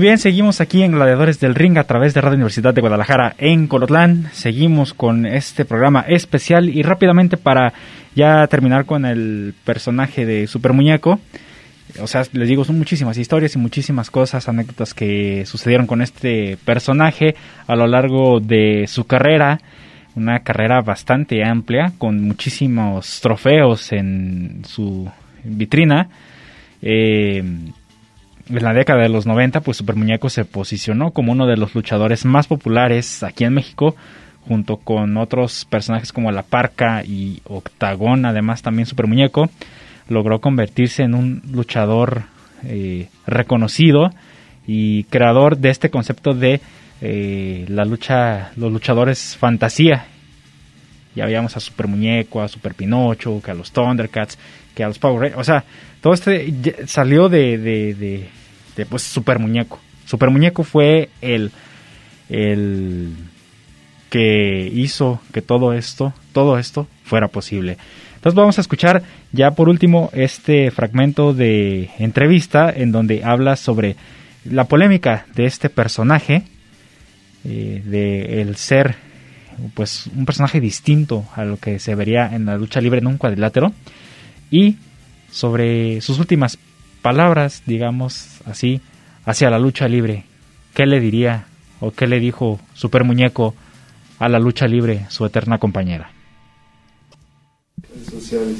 [0.00, 3.66] Bien, seguimos aquí en Gladiadores del Ring a través de Radio Universidad de Guadalajara en
[3.66, 4.28] Colotlán.
[4.32, 7.72] Seguimos con este programa especial y rápidamente para
[8.14, 11.18] ya terminar con el personaje de Super Muñeco.
[12.00, 16.58] O sea, les digo, son muchísimas historias y muchísimas cosas, anécdotas que sucedieron con este
[16.64, 17.34] personaje
[17.66, 19.60] a lo largo de su carrera.
[20.14, 25.10] Una carrera bastante amplia, con muchísimos trofeos en su
[25.42, 26.08] vitrina.
[26.82, 27.42] Eh,
[28.48, 31.74] en la década de los 90, pues Super Muñeco se posicionó como uno de los
[31.74, 33.94] luchadores más populares aquí en México,
[34.46, 39.50] junto con otros personajes como La Parca y Octagón, además también Super Muñeco,
[40.08, 42.24] logró convertirse en un luchador
[42.64, 44.10] eh, reconocido
[44.66, 46.60] y creador de este concepto de
[47.00, 50.06] eh, la lucha, los luchadores fantasía.
[51.14, 54.38] Ya veíamos a Super Muñeco, a Super Pinocho, que a los Thundercats,
[54.74, 55.40] que a los Power Rangers.
[55.40, 55.64] O sea,
[56.00, 58.28] todo este salió de, de,
[58.86, 59.78] pues Super Muñeco.
[60.04, 61.50] Super Muñeco fue el,
[62.28, 63.12] el
[64.10, 67.76] que hizo que todo esto, todo esto fuera posible.
[68.16, 73.96] Entonces vamos a escuchar ya por último este fragmento de entrevista en donde habla sobre
[74.44, 76.42] la polémica de este personaje,
[77.44, 78.96] eh, de el ser
[79.74, 83.18] pues un personaje distinto a lo que se vería en la lucha libre en un
[83.18, 83.72] cuadrilátero
[84.50, 84.76] y
[85.30, 86.58] sobre sus últimas
[87.08, 88.82] palabras, digamos así,
[89.24, 90.24] hacia la lucha libre.
[90.74, 91.46] ¿Qué le diría
[91.80, 93.54] o qué le dijo Super Muñeco
[94.18, 96.10] a la lucha libre, su eterna compañera?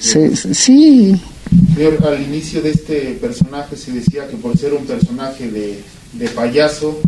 [0.00, 1.20] Sí, sí.
[2.06, 5.82] al inicio de este personaje se decía que por ser un personaje de,
[6.14, 6.98] de payaso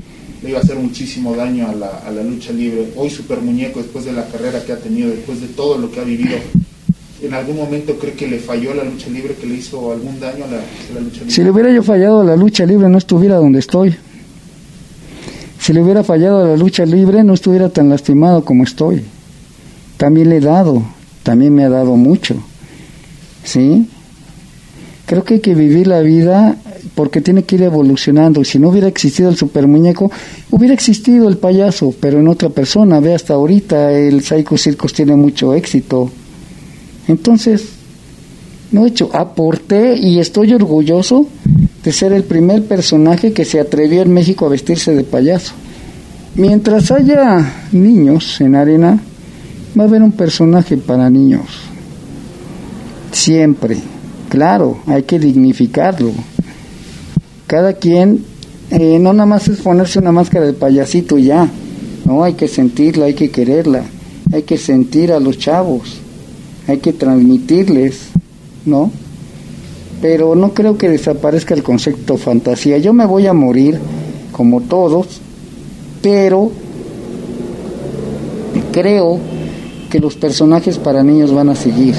[0.43, 2.93] le iba a hacer muchísimo daño a la, a la lucha libre.
[2.97, 6.01] Hoy Super Muñeco, después de la carrera que ha tenido, después de todo lo que
[6.01, 6.37] ha vivido,
[7.23, 10.45] en algún momento cree que le falló la lucha libre, que le hizo algún daño
[10.45, 11.31] a la, lucha libre?
[11.31, 13.95] Si le hubiera yo fallado a la lucha libre, no estuviera donde estoy.
[15.59, 19.03] Si le hubiera fallado a la lucha libre, no estuviera tan lastimado como estoy.
[19.99, 20.83] También le he dado,
[21.23, 22.37] también me ha dado mucho.
[23.45, 23.87] ¿Sí?
[25.05, 26.57] Creo que hay que vivir la vida
[26.95, 28.45] porque tiene que ir evolucionando.
[28.45, 30.11] Si no hubiera existido el super muñeco,
[30.51, 33.01] hubiera existido el payaso, pero en otra persona.
[33.01, 36.11] Ve hasta ahorita, el Psycho Circus tiene mucho éxito.
[37.11, 37.71] Entonces,
[38.71, 41.27] no he hecho, aporté y estoy orgulloso
[41.83, 45.55] de ser el primer personaje que se atrevió en México a vestirse de payaso.
[46.37, 49.01] Mientras haya niños en arena,
[49.77, 51.47] va a haber un personaje para niños.
[53.11, 53.79] Siempre.
[54.29, 56.13] Claro, hay que dignificarlo.
[57.49, 58.25] Cada quien,
[58.71, 61.49] eh, no nada más es ponerse una máscara de payasito ya.
[62.05, 63.83] No, hay que sentirla, hay que quererla,
[64.33, 66.03] hay que sentir a los chavos
[66.71, 68.09] hay que transmitirles,
[68.65, 68.91] ¿no?
[70.01, 72.79] Pero no creo que desaparezca el concepto fantasía.
[72.79, 73.79] Yo me voy a morir,
[74.33, 75.21] como todos,
[76.03, 76.51] pero
[78.73, 79.19] creo
[79.91, 81.95] que los personajes para niños van a seguir.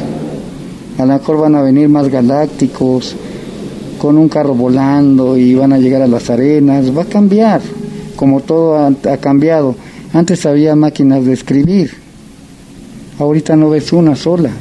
[0.97, 3.15] A lo mejor van a venir más galácticos,
[4.01, 6.95] con un carro volando y van a llegar a las arenas.
[6.97, 7.61] Va a cambiar,
[8.15, 9.75] como todo ha, ha cambiado.
[10.11, 12.00] Antes había máquinas de escribir,
[13.19, 14.51] ahorita no ves una sola.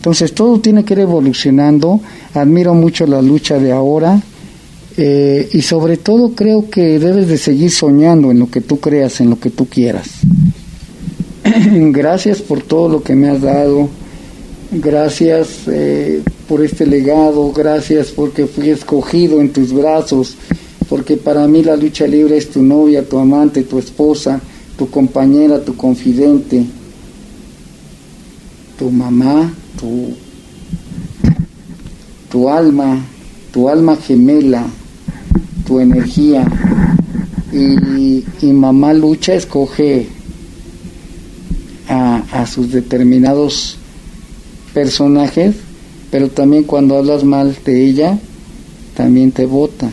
[0.00, 2.00] Entonces todo tiene que ir evolucionando,
[2.32, 4.18] admiro mucho la lucha de ahora
[4.96, 9.20] eh, y sobre todo creo que debes de seguir soñando en lo que tú creas,
[9.20, 10.08] en lo que tú quieras.
[11.92, 13.90] gracias por todo lo que me has dado,
[14.72, 20.34] gracias eh, por este legado, gracias porque fui escogido en tus brazos,
[20.88, 24.40] porque para mí la lucha libre es tu novia, tu amante, tu esposa,
[24.78, 26.64] tu compañera, tu confidente
[28.80, 30.14] tu mamá, tu,
[32.30, 32.98] tu alma,
[33.52, 34.64] tu alma gemela,
[35.66, 36.48] tu energía,
[37.52, 40.06] y, mamá lucha, escoge
[41.88, 43.76] a, a sus determinados
[44.72, 45.56] personajes,
[46.10, 48.18] pero también cuando hablas mal de ella,
[48.96, 49.90] también te vota.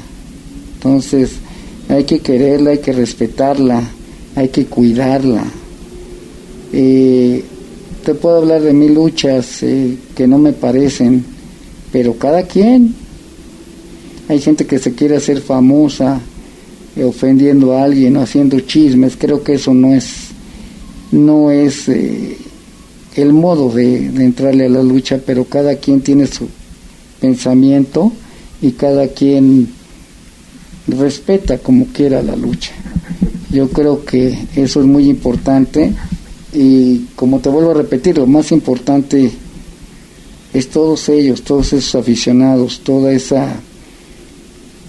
[0.76, 1.32] Entonces,
[1.90, 3.84] hay que quererla, hay que respetarla,
[4.34, 5.44] hay que cuidarla.
[6.72, 7.44] Eh,
[8.08, 11.26] te puedo hablar de mil luchas eh, que no me parecen,
[11.92, 12.96] pero cada quien.
[14.30, 16.22] Hay gente que se quiere hacer famosa,
[16.96, 19.18] eh, ofendiendo a alguien o haciendo chismes.
[19.18, 20.30] Creo que eso no es,
[21.12, 26.48] no es el modo de, de entrarle a la lucha, pero cada quien tiene su
[27.20, 28.14] pensamiento
[28.62, 29.68] y cada quien
[30.88, 32.72] respeta como quiera la lucha.
[33.52, 35.94] Yo creo que eso es muy importante
[36.54, 39.32] y como te vuelvo a repetir, lo más importante
[40.54, 43.60] es todos ellos, todos esos aficionados, toda esa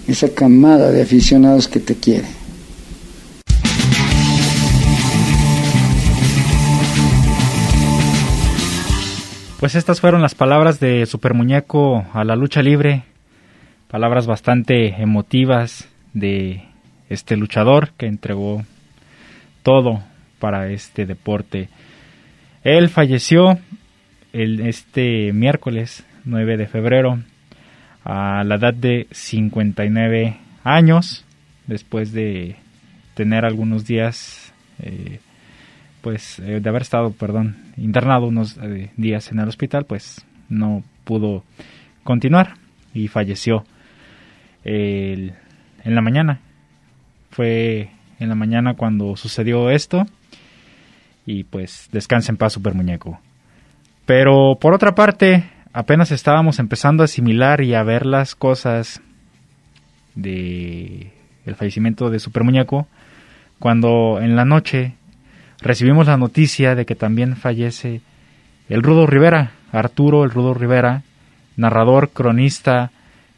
[0.07, 2.27] esa camada de aficionados que te quiere.
[9.59, 13.03] Pues estas fueron las palabras de Super Muñeco a la lucha libre,
[13.89, 16.63] palabras bastante emotivas de
[17.09, 18.63] este luchador que entregó
[19.61, 20.01] todo
[20.39, 21.69] para este deporte.
[22.63, 23.59] Él falleció
[24.33, 27.19] el, este miércoles 9 de febrero
[28.03, 31.25] a la edad de 59 años,
[31.67, 32.55] después de
[33.13, 35.19] tener algunos días, eh,
[36.01, 40.83] pues eh, de haber estado, perdón, internado unos eh, días en el hospital, pues no
[41.03, 41.43] pudo
[42.03, 42.55] continuar
[42.93, 43.65] y falleció
[44.63, 45.33] en
[45.83, 46.41] la mañana.
[47.31, 50.05] Fue en la mañana cuando sucedió esto
[51.29, 53.19] y pues descansa en paz Super Muñeco.
[54.07, 58.99] Pero por otra parte, apenas estábamos empezando a asimilar y a ver las cosas
[60.15, 61.11] de
[61.45, 62.87] el fallecimiento de Super Muñeco
[63.59, 64.95] cuando en la noche
[65.61, 68.01] recibimos la noticia de que también fallece
[68.67, 71.03] el Rudo Rivera, Arturo el Rudo Rivera,
[71.57, 72.89] narrador, cronista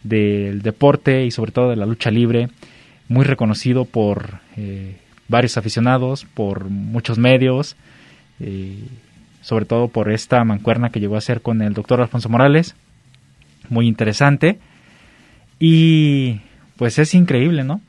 [0.04, 2.48] del deporte y sobre todo de la lucha libre,
[3.10, 4.96] muy reconocido por eh,
[5.32, 7.76] varios aficionados, por muchos medios,
[8.40, 8.78] eh,
[9.42, 12.76] sobre todo por esta mancuerna que llegó a ser con el doctor Alfonso Morales,
[13.70, 14.60] muy interesante.
[15.58, 16.42] Y
[16.76, 17.82] pues es increíble, ¿no?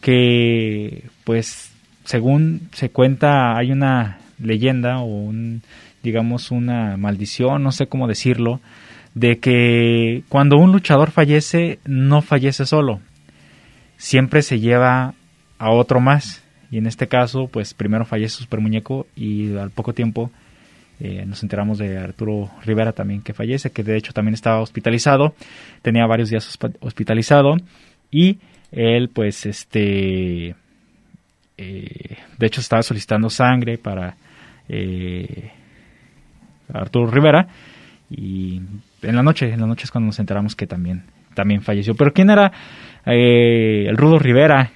[0.00, 1.72] Que pues
[2.04, 5.62] según se cuenta hay una leyenda o un
[6.02, 8.60] digamos una maldición, no sé cómo decirlo,
[9.14, 13.00] de que cuando un luchador fallece no fallece solo,
[13.98, 15.14] siempre se lleva
[15.58, 16.39] a otro más.
[16.70, 20.30] Y en este caso, pues primero fallece Super Muñeco y al poco tiempo
[21.00, 25.34] eh, nos enteramos de Arturo Rivera también que fallece, que de hecho también estaba hospitalizado,
[25.80, 27.56] tenía varios días hospitalizado
[28.10, 28.38] y
[28.70, 30.54] él pues este,
[31.56, 34.14] eh, de hecho estaba solicitando sangre para
[34.68, 35.50] eh,
[36.70, 37.48] Arturo Rivera
[38.10, 38.60] y
[39.00, 41.04] en la noche, en la noche es cuando nos enteramos que también,
[41.34, 41.94] también falleció.
[41.94, 42.52] Pero ¿quién era
[43.06, 44.70] el Rudo Rivera?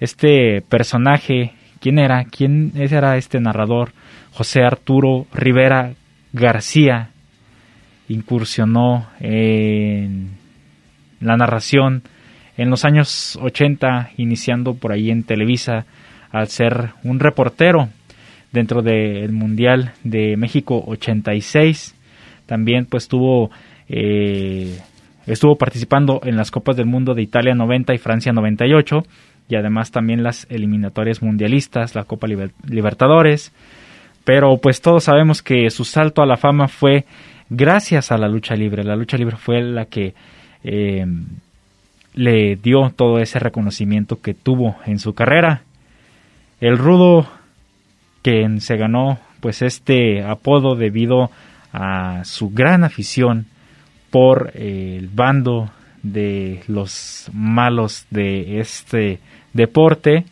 [0.00, 2.24] Este personaje, ¿quién era?
[2.24, 3.92] ¿Quién era este narrador?
[4.32, 5.94] José Arturo Rivera
[6.32, 7.10] García
[8.08, 10.30] incursionó en
[11.20, 12.02] la narración
[12.56, 15.86] en los años 80, iniciando por ahí en Televisa,
[16.30, 17.88] al ser un reportero
[18.52, 21.94] dentro del Mundial de México 86.
[22.46, 23.50] También pues tuvo
[23.88, 24.78] eh,
[25.26, 29.02] estuvo participando en las Copas del Mundo de Italia 90 y Francia 98
[29.48, 33.52] y además también las eliminatorias mundialistas, la Copa Libertadores.
[34.24, 37.06] Pero pues todos sabemos que su salto a la fama fue
[37.48, 38.84] gracias a la lucha libre.
[38.84, 40.14] La lucha libre fue la que
[40.64, 41.06] eh,
[42.14, 45.62] le dio todo ese reconocimiento que tuvo en su carrera.
[46.60, 47.26] El rudo
[48.22, 51.30] quien se ganó pues este apodo debido
[51.72, 53.46] a su gran afición
[54.10, 55.70] por el bando
[56.02, 59.20] de los malos de este
[59.58, 60.24] deporte.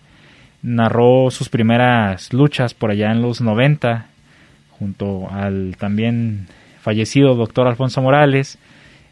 [0.63, 4.07] Narró sus primeras luchas por allá en los 90
[4.71, 6.49] junto al también
[6.81, 8.59] fallecido doctor Alfonso Morales,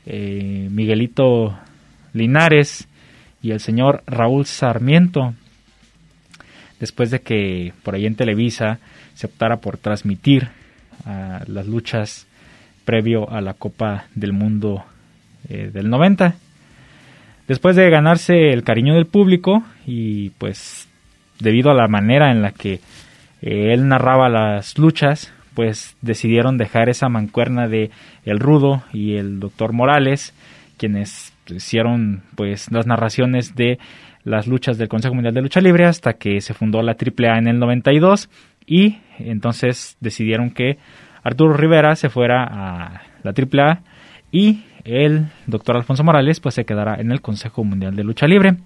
[0.06, 1.58] eh, Miguelito
[2.12, 2.88] Linares
[3.42, 5.34] y el señor Raúl Sarmiento.
[6.80, 8.78] Después de que por ahí en Televisa
[9.14, 10.48] se optara por transmitir
[11.46, 12.26] las luchas
[12.84, 14.84] previo a la Copa del Mundo
[15.48, 16.36] eh, del 90.
[17.46, 20.88] Después de ganarse el cariño del público y pues
[21.40, 22.80] debido a la manera en la que
[23.42, 27.90] eh, él narraba las luchas, pues decidieron dejar esa mancuerna de
[28.24, 30.34] el Rudo y el Doctor Morales,
[30.78, 33.78] quienes hicieron pues las narraciones de
[34.24, 37.48] las luchas del Consejo Mundial de Lucha Libre hasta que se fundó la AAA en
[37.48, 38.30] el 92
[38.66, 40.78] y entonces decidieron que
[41.22, 43.82] Arturo Rivera se fuera a la AAA
[44.32, 48.56] y el doctor Alfonso Morales pues se quedará en el Consejo Mundial de Lucha Libre.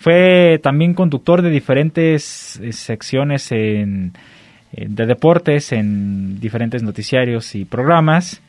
[0.00, 4.12] Fue también conductor de diferentes eh, secciones en,
[4.72, 8.42] de deportes en diferentes noticiarios y programas.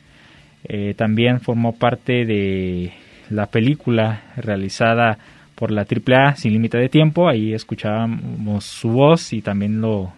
[0.64, 2.92] Eh, también formó parte de
[3.30, 5.18] la película realizada
[5.54, 7.28] por la AAA Sin Límite de Tiempo.
[7.28, 10.12] Ahí escuchábamos su voz y también lo,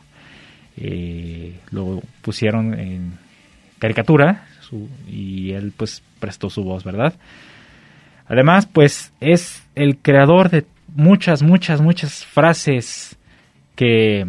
[0.76, 3.12] eh, lo pusieron en
[3.78, 4.46] caricatura
[5.08, 7.14] y él pues prestó su voz, ¿verdad?
[8.26, 10.64] Además, pues es el creador de
[10.94, 13.18] muchas, muchas, muchas frases
[13.74, 14.26] que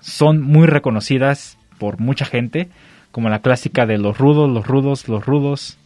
[0.00, 2.68] son muy reconocidas por mucha gente,
[3.12, 5.78] como la clásica de los rudos, los rudos, los rudos,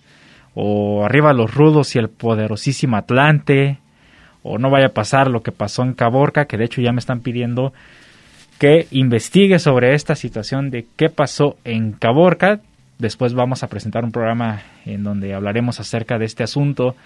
[0.54, 3.78] o arriba los rudos y el poderosísimo Atlante,
[4.42, 6.98] o no vaya a pasar lo que pasó en Caborca, que de hecho ya me
[6.98, 7.72] están pidiendo
[8.58, 12.60] que investigue sobre esta situación de qué pasó en Caborca.
[13.00, 16.96] Después vamos a presentar un programa en donde hablaremos acerca de este asunto.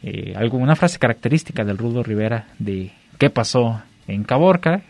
[0.00, 4.82] Eh, alguna frase característica del Rudo Rivera de qué pasó en Caborca.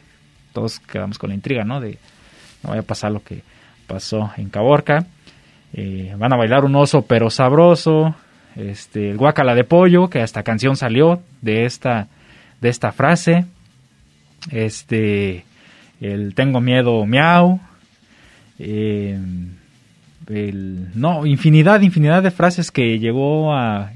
[0.52, 1.80] Todos quedamos con la intriga, ¿no?
[1.80, 1.98] De
[2.62, 3.40] no vaya a pasar lo que
[3.86, 5.06] pasó en Caborca.
[5.72, 8.14] Eh, van a bailar un oso pero sabroso.
[8.54, 12.08] Este, el guacala de pollo, que hasta canción salió de esta,
[12.60, 13.46] de esta frase.
[14.50, 15.46] Este,
[16.02, 17.60] el tengo miedo miau.
[18.58, 19.18] Eh,
[20.28, 23.92] no, infinidad, infinidad de frases que llegó a,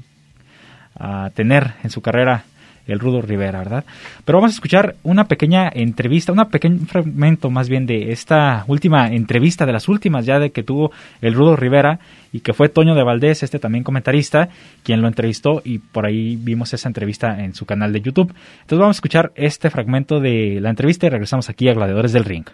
[1.33, 2.43] tener en su carrera
[2.85, 3.85] el Rudo Rivera, ¿verdad?
[4.25, 9.07] Pero vamos a escuchar una pequeña entrevista, un pequeño fragmento más bien de esta última
[9.07, 11.99] entrevista, de las últimas ya de que tuvo el Rudo Rivera
[12.33, 14.49] y que fue Toño de Valdés, este también comentarista,
[14.83, 18.33] quien lo entrevistó y por ahí vimos esa entrevista en su canal de YouTube.
[18.61, 22.25] Entonces vamos a escuchar este fragmento de la entrevista y regresamos aquí a Gladiadores del
[22.25, 22.45] Ring.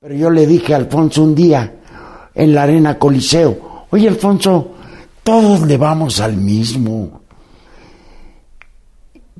[0.00, 1.72] Pero yo le dije a Alfonso un día,
[2.34, 3.86] en la arena Coliseo.
[3.90, 4.72] Oye, Alfonso,
[5.22, 7.20] todos le vamos al mismo.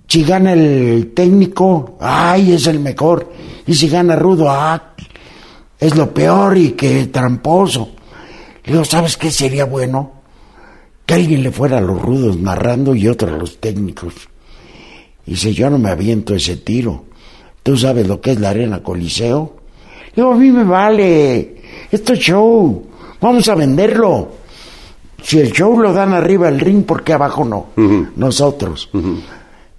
[0.06, 3.32] Si gana el técnico, ay, es el mejor.
[3.66, 4.92] Y si gana Rudo, ah,
[5.80, 7.92] es lo peor y que tramposo.
[8.64, 10.12] Le digo, ¿sabes qué sería bueno?
[11.06, 14.14] Que alguien le fuera a los rudos narrando y otro a los técnicos.
[15.26, 17.04] Y dice, yo no me aviento ese tiro.
[17.62, 19.56] ¿Tú sabes lo que es la arena Coliseo?
[20.14, 21.61] Digo, a mí me vale.
[21.90, 22.82] Esto es show.
[23.20, 24.28] Vamos a venderlo.
[25.22, 27.66] Si el show lo dan arriba el ring, ¿por qué abajo no?
[28.16, 28.90] Nosotros.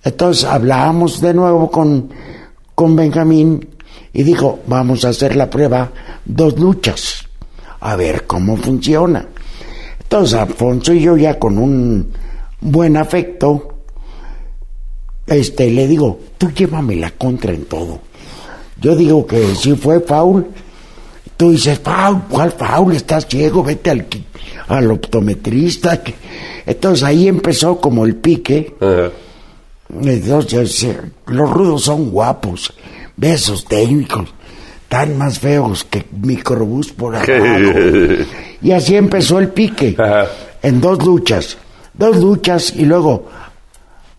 [0.03, 2.09] Entonces hablábamos de nuevo con,
[2.75, 3.67] con Benjamín
[4.13, 5.91] y dijo, vamos a hacer la prueba,
[6.23, 7.27] dos luchas,
[7.79, 9.25] a ver cómo funciona.
[10.01, 12.11] Entonces Alfonso y yo ya con un
[12.61, 13.79] buen afecto,
[15.25, 17.99] este, le digo, tú llévame la contra en todo.
[18.79, 20.45] Yo digo que si fue foul,
[21.43, 22.95] tú dices, foul, ¿cuál foul?
[22.95, 24.07] Estás ciego, vete al,
[24.69, 26.01] al optometrista.
[26.65, 28.73] Entonces ahí empezó como el pique.
[30.01, 30.87] Entonces,
[31.27, 32.73] los rudos son guapos,
[33.17, 34.33] besos técnicos,
[34.87, 37.33] tan más feos que microbús por abajo.
[38.61, 39.97] y así empezó el pique,
[40.61, 41.57] en dos luchas,
[41.93, 43.27] dos luchas y luego,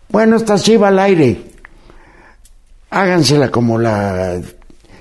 [0.09, 1.41] bueno, esta sí va al aire,
[2.91, 4.39] hágansela como la,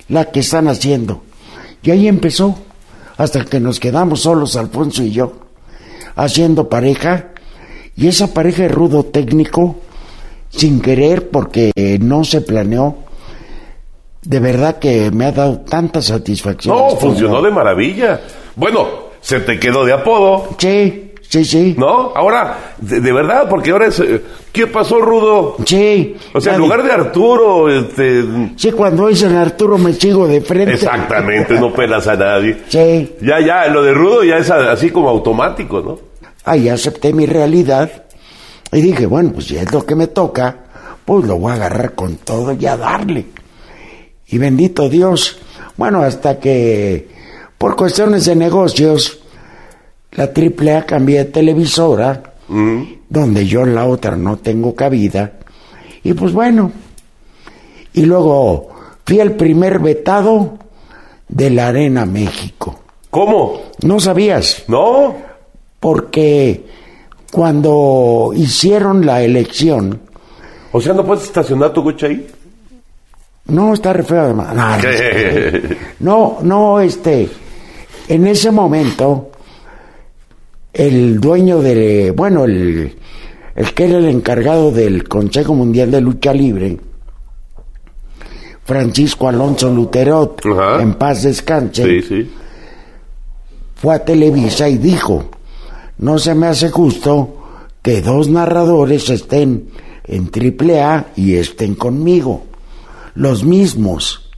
[0.09, 1.24] la que están haciendo.
[1.85, 2.57] Y ahí empezó,
[3.19, 5.35] hasta que nos quedamos solos, Alfonso y yo,
[6.17, 7.29] haciendo pareja,
[7.95, 9.77] y esa pareja de rudo técnico,
[10.49, 12.97] sin querer, porque no se planeó,
[14.23, 16.75] de verdad que me ha dado tanta satisfacción.
[16.75, 18.23] No, funcionó de maravilla.
[18.57, 18.89] Bueno,
[19.21, 20.49] se te quedó de apodo.
[20.57, 21.04] Sí,
[21.35, 21.75] sí, sí.
[21.77, 22.13] ¿No?
[22.15, 23.99] Ahora, de, verdad, porque ahora es...
[23.99, 24.23] eh,
[24.53, 25.57] ¿Qué pasó, Rudo?
[25.67, 26.15] Sí.
[26.33, 28.25] O sea, en lugar de Arturo, este...
[28.57, 30.75] Sí, cuando dicen Arturo me sigo de frente.
[30.75, 32.59] Exactamente, no pelas a nadie.
[32.69, 33.15] Sí.
[33.21, 35.99] Ya, ya, lo de Rudo ya es así como automático, ¿no?
[36.45, 37.91] Ahí acepté mi realidad
[38.71, 40.57] y dije, bueno, pues si es lo que me toca,
[41.05, 43.27] pues lo voy a agarrar con todo y a darle.
[44.29, 45.39] Y bendito Dios,
[45.77, 47.09] bueno, hasta que
[47.59, 49.21] por cuestiones de negocios,
[50.17, 52.23] la AAA cambié de televisora,
[53.09, 55.33] donde yo en la otra no tengo cabida,
[56.03, 56.71] y pues bueno,
[57.93, 58.69] y luego
[59.07, 60.59] fui el primer vetado
[61.29, 62.81] de la Arena México.
[63.11, 63.61] ¿Cómo?
[63.83, 64.65] ¿No sabías?
[64.69, 65.15] No.
[65.81, 66.65] Porque
[67.33, 70.01] cuando hicieron la elección,
[70.73, 72.27] O sea, ¿no puedes estacionar tu coche ahí?
[73.47, 74.55] no está re feo además.
[76.01, 77.29] No, no, este,
[78.09, 79.31] en ese momento,
[80.75, 82.95] el dueño de, bueno, el,
[83.55, 86.79] el que era el encargado del Consejo Mundial de Lucha Libre,
[88.65, 90.83] Francisco Alonso Luterot, Ajá.
[90.83, 92.31] en paz descanse, Sí, sí.
[93.77, 95.25] fue a Televisa y dijo,
[95.99, 97.37] no se me hace justo
[97.83, 99.69] que dos narradores estén
[100.07, 102.45] en AAA y estén conmigo,
[103.15, 104.31] los mismos.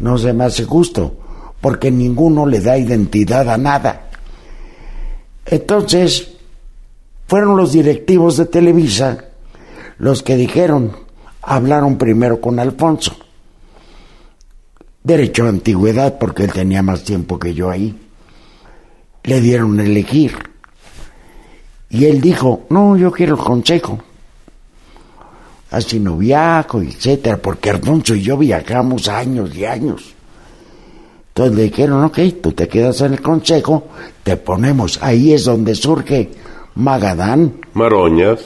[0.00, 1.14] No se me hace justo,
[1.60, 4.09] porque ninguno le da identidad a nada.
[5.50, 6.28] Entonces,
[7.26, 9.24] fueron los directivos de Televisa
[9.98, 10.92] los que dijeron,
[11.42, 13.16] hablaron primero con Alfonso.
[15.02, 17.98] Derecho a antigüedad, porque él tenía más tiempo que yo ahí.
[19.24, 20.32] Le dieron a elegir.
[21.90, 23.98] Y él dijo, no, yo quiero el consejo.
[25.70, 30.14] Así no viajo, etcétera, porque Alfonso y yo viajamos años y años.
[31.40, 33.88] Entonces le dijeron, ok, tú te quedas en el consejo,
[34.22, 36.28] te ponemos, ahí es donde surge
[36.74, 38.40] Magadán, Maroñas,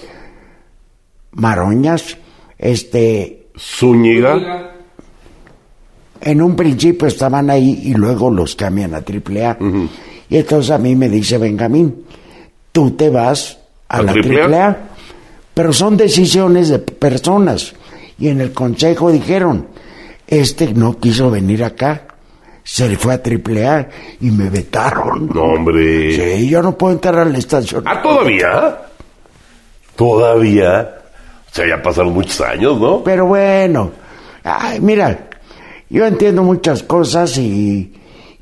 [1.33, 2.17] Maroñas,
[2.57, 4.77] este, Zúñiga.
[6.21, 9.59] en un principio estaban ahí y luego los cambian a AAA.
[10.31, 12.05] Y entonces a mí me dice Benjamín,
[12.71, 14.67] tú te vas a, ¿A la AAA?
[14.67, 14.79] AAA.
[15.53, 17.75] Pero son decisiones de personas.
[18.21, 19.67] Y en el consejo dijeron,
[20.29, 22.14] este no quiso venir acá,
[22.65, 23.89] se le fue a AAA
[24.23, 25.29] y me vetaron.
[25.33, 26.37] No, hombre.
[26.39, 27.85] Sí, yo no puedo entrar a la estación.
[27.87, 28.79] Ah, ¿todavía?
[29.95, 30.95] ¿Todavía?
[31.51, 33.05] O sea, ya pasaron muchos años, ¿no?
[33.05, 33.93] Pero bueno,
[34.43, 35.29] ay, mira,
[35.89, 37.93] yo entiendo muchas cosas y,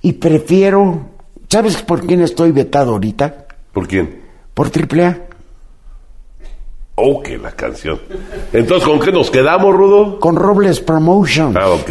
[0.01, 1.11] y prefiero...
[1.49, 3.47] ¿Sabes por quién estoy vetado ahorita?
[3.73, 4.23] ¿Por quién?
[4.55, 5.19] Por AAA.
[6.95, 8.01] Oh, que la canción.
[8.53, 10.19] Entonces, ¿con qué nos quedamos, Rudo?
[10.21, 11.55] Con Robles Promotion.
[11.57, 11.91] Ah, ok.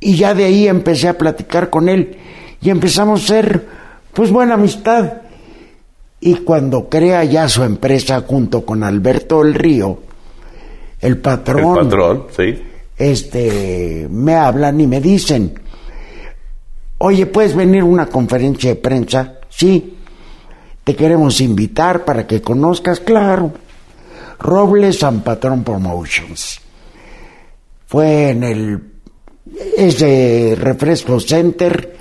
[0.00, 2.16] Y ya de ahí empecé a platicar con él
[2.62, 3.66] y empezamos a ser,
[4.12, 5.12] pues, buena amistad.
[6.20, 9.98] Y cuando crea ya su empresa junto con Alberto El Río,
[11.00, 12.62] el patrón, El patrón, sí.
[12.98, 15.54] este, me hablan y me dicen,
[16.98, 19.34] oye, ¿puedes venir a una conferencia de prensa?
[19.48, 19.96] Sí,
[20.84, 23.52] te queremos invitar para que conozcas, claro.
[24.38, 26.60] Robles San Patrón Promotions.
[27.86, 28.89] Fue en el
[29.76, 31.96] ese refresco center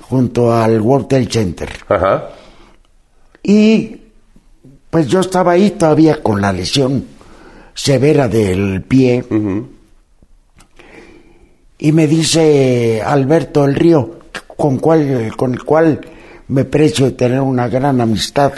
[0.00, 1.68] junto al World Trade Center.
[1.88, 2.30] Ajá.
[3.42, 4.00] Y
[4.90, 7.04] pues yo estaba ahí todavía con la lesión
[7.74, 9.24] severa del pie.
[11.78, 14.18] Y me dice Alberto el Río,
[14.56, 16.00] con, cual, con el cual
[16.48, 18.54] me precio de tener una gran amistad.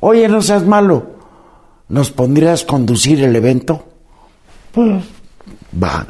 [0.00, 1.06] Oye, no seas malo,
[1.88, 3.84] ¿nos pondrías conducir el evento?
[4.72, 5.04] Pues,
[5.82, 6.06] va.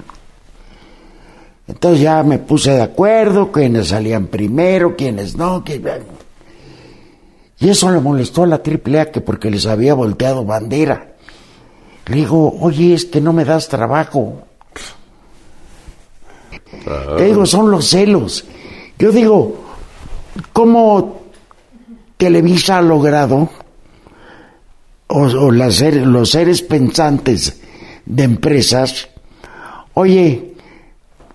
[1.68, 5.62] Entonces ya me puse de acuerdo, quienes salían primero, quienes no.
[7.60, 11.14] Y eso le molestó a la AAA que porque les había volteado bandera.
[12.06, 14.44] Le digo, oye, es que no me das trabajo.
[17.18, 18.46] Le digo, son los celos.
[18.98, 19.56] Yo digo,
[20.54, 21.22] ¿cómo
[22.16, 23.50] Televisa ha logrado,
[25.08, 27.60] o, o las los seres pensantes
[28.06, 29.08] de empresas,
[29.94, 30.47] oye,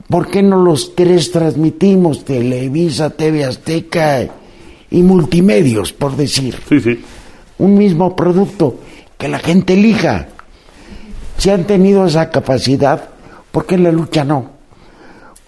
[0.10, 2.26] ¿por qué no los tres transmitimos?
[2.26, 4.28] Televisa, TV Azteca
[4.90, 6.58] y multimedios, por decir.
[6.70, 7.04] Sí, sí.
[7.58, 8.80] Un mismo producto,
[9.18, 10.28] que la gente elija.
[11.38, 13.10] Si han tenido esa capacidad,
[13.52, 14.52] ¿por qué en la lucha no?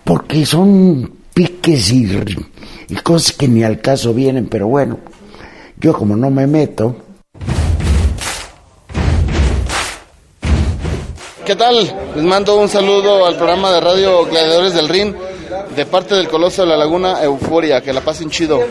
[0.04, 2.10] Porque son piques y,
[2.90, 5.00] y cosas que ni al caso vienen, pero bueno,
[5.80, 7.05] yo como no me meto,
[11.46, 11.76] ¿Qué tal?
[12.16, 15.14] Les mando un saludo al programa de radio Gladiadores del Ring
[15.76, 17.82] de parte del Coloso de la Laguna Euforia.
[17.82, 18.62] Que la pasen chido.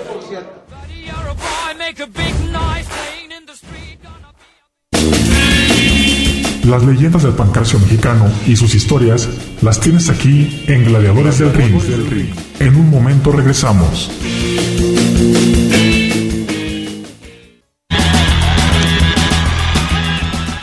[6.64, 9.29] Las leyendas del pancracio mexicano y sus historias
[9.62, 12.35] las tienes aquí en Gladiadores del Ring.
[12.59, 14.11] En un momento regresamos.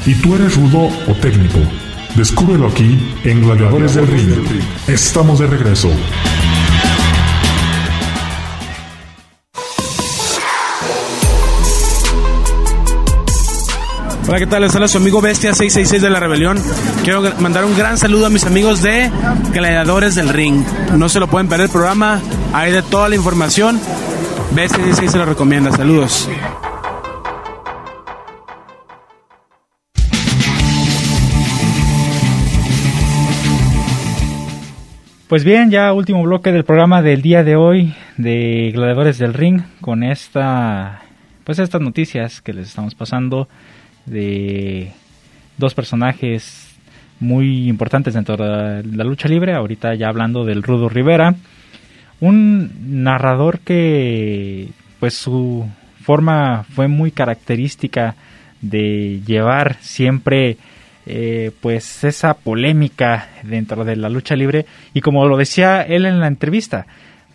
[0.05, 1.59] ¿Y tú eres rudo o técnico?
[2.15, 4.33] Descúbrelo aquí en Gladiadores del Ring.
[4.87, 5.89] Estamos de regreso.
[14.27, 14.61] Hola, ¿qué tal?
[14.61, 16.61] Les habla su amigo Bestia 666 de la Rebelión.
[17.03, 19.09] Quiero mandar un gran saludo a mis amigos de
[19.51, 20.63] Gladiadores del Ring.
[20.97, 22.21] No se lo pueden perder el programa,
[22.53, 23.79] hay de toda la información.
[24.51, 25.71] Bestia 666 se lo recomienda.
[25.71, 26.29] Saludos.
[35.31, 39.61] Pues bien, ya último bloque del programa del día de hoy de Gladiadores del Ring
[39.79, 41.03] con esta
[41.45, 43.47] pues estas noticias que les estamos pasando
[44.05, 44.91] de
[45.57, 46.75] dos personajes
[47.21, 51.35] muy importantes dentro de la lucha libre, ahorita ya hablando del Rudo Rivera,
[52.19, 54.67] un narrador que
[54.99, 55.65] pues su
[56.01, 58.15] forma fue muy característica
[58.59, 60.57] de llevar siempre
[61.05, 66.19] eh, pues esa polémica dentro de la lucha libre y como lo decía él en
[66.19, 66.85] la entrevista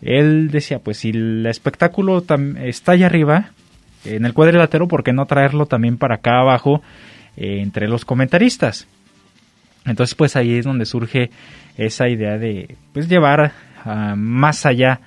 [0.02, 2.24] él decía pues si el espectáculo
[2.62, 3.50] está allá arriba
[4.04, 6.82] en el cuadrilátero por qué no traerlo también para acá abajo
[7.36, 8.86] eh, entre los comentaristas
[9.84, 11.30] entonces pues ahí es donde surge
[11.76, 13.52] esa idea de pues llevar
[14.16, 15.00] más allá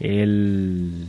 [0.00, 1.08] el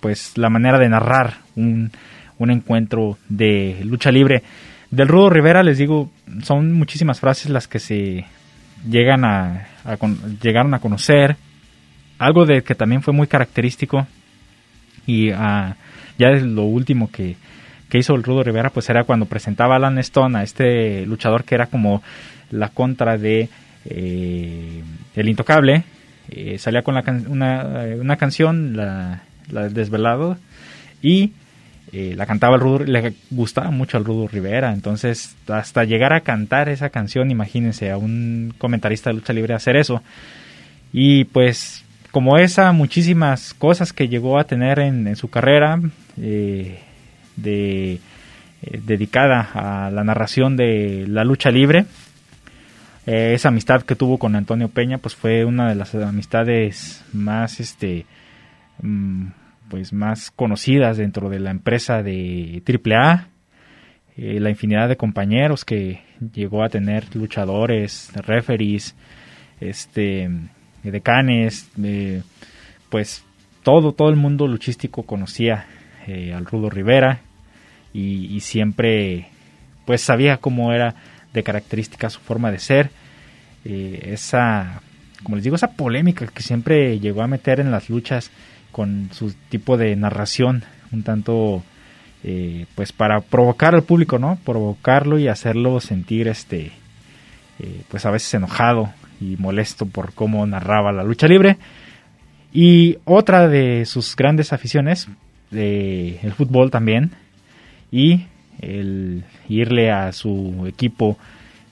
[0.00, 1.90] pues la manera de narrar un,
[2.38, 4.42] un encuentro de lucha libre.
[4.90, 6.10] Del Rudo Rivera les digo,
[6.42, 8.24] son muchísimas frases las que se
[8.88, 9.66] llegan a,
[10.42, 11.36] llegaron a conocer.
[12.18, 14.06] Algo de que también fue muy característico
[15.06, 15.74] y uh,
[16.18, 17.36] ya es lo último que,
[17.88, 21.44] que hizo el Rudo Rivera, pues era cuando presentaba a Alan Stone, a este luchador
[21.44, 22.02] que era como
[22.50, 23.48] la contra de
[23.84, 24.82] eh,
[25.14, 25.84] El Intocable.
[26.30, 30.36] Eh, salía con la una, una, canción, la, la Desvelado,
[31.00, 31.32] y
[31.90, 36.20] eh, la cantaba el Rudo, le gustaba mucho al Rudo Rivera, entonces hasta llegar a
[36.20, 40.02] cantar esa canción, imagínense a un comentarista de lucha libre hacer eso.
[40.92, 45.80] Y pues como esa, muchísimas cosas que llegó a tener en, su carrera
[46.20, 46.78] eh,
[47.42, 48.00] eh,
[48.84, 51.86] dedicada a la narración de la lucha libre.
[53.06, 58.04] esa amistad que tuvo con Antonio Peña, pues fue una de las amistades más, este,
[58.82, 59.28] mm,
[59.68, 63.28] pues más conocidas dentro de la empresa de AAA,
[64.16, 66.00] eh, la infinidad de compañeros que
[66.34, 68.96] llegó a tener luchadores, referees,
[69.60, 70.28] este,
[70.82, 72.22] decanes, eh,
[72.88, 73.24] pues
[73.62, 75.66] todo, todo el mundo luchístico conocía
[76.06, 77.20] eh, al Rudo Rivera
[77.92, 79.28] y, siempre
[79.84, 80.94] pues sabía cómo era
[81.32, 82.90] de característica su forma de ser,
[83.64, 84.82] esa,
[85.22, 88.30] como les digo, esa polémica que siempre llegó a meter en las luchas
[88.72, 91.62] con su tipo de narración un tanto
[92.24, 96.72] eh, pues para provocar al público no provocarlo y hacerlo sentir este
[97.60, 101.58] eh, pues a veces enojado y molesto por cómo narraba la lucha libre.
[102.52, 105.08] Y otra de sus grandes aficiones
[105.50, 107.12] el fútbol también
[107.90, 108.26] y
[108.60, 111.16] el irle a su equipo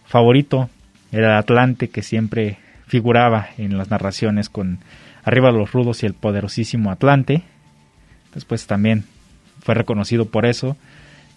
[0.06, 0.70] favorito
[1.12, 4.78] el Atlante que siempre figuraba en las narraciones con
[5.26, 7.42] Arriba los rudos y el poderosísimo Atlante.
[8.32, 9.04] Después también
[9.60, 10.76] fue reconocido por eso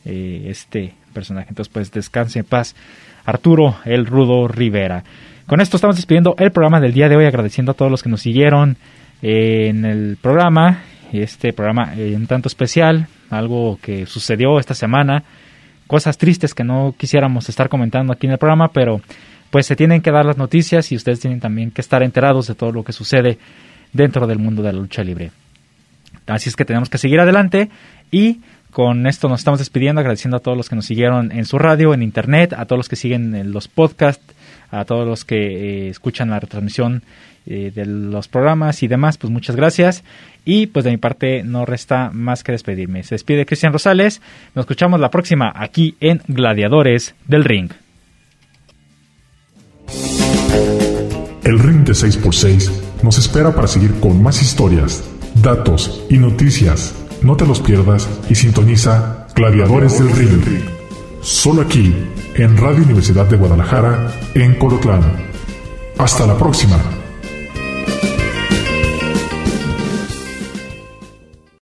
[0.05, 1.47] eh, este personaje.
[1.49, 2.75] Entonces pues descanse en paz
[3.25, 5.03] Arturo el Rudo Rivera.
[5.47, 8.09] Con esto estamos despidiendo el programa del día de hoy agradeciendo a todos los que
[8.09, 8.77] nos siguieron
[9.23, 10.83] en el programa.
[11.11, 15.23] Este programa eh, un tanto especial, algo que sucedió esta semana,
[15.87, 19.01] cosas tristes que no quisiéramos estar comentando aquí en el programa, pero
[19.49, 22.53] pues se tienen que dar las noticias y ustedes tienen también que estar enterados de
[22.53, 23.39] todo lo que sucede
[23.93, 25.31] dentro del mundo de la lucha libre.
[26.27, 27.69] Así es que tenemos que seguir adelante
[28.11, 28.39] y
[28.71, 31.93] con esto nos estamos despidiendo, agradeciendo a todos los que nos siguieron en su radio,
[31.93, 34.23] en internet, a todos los que siguen en los podcasts,
[34.71, 37.01] a todos los que eh, escuchan la retransmisión
[37.47, 40.03] eh, de los programas y demás, pues muchas gracias.
[40.45, 43.01] Y pues de mi parte no resta más que despedirme.
[43.03, 44.21] Se despide Cristian Rosales,
[44.53, 47.71] nos escuchamos la próxima aquí en Gladiadores del Ring.
[51.43, 55.03] El Ring de 6x6 nos espera para seguir con más historias,
[55.41, 56.93] datos y noticias.
[57.21, 60.63] No te los pierdas y sintoniza Gladiadores del Ring.
[61.21, 61.93] Solo aquí,
[62.35, 65.01] en Radio Universidad de Guadalajara, en Colotlán.
[65.97, 66.98] Hasta la próxima.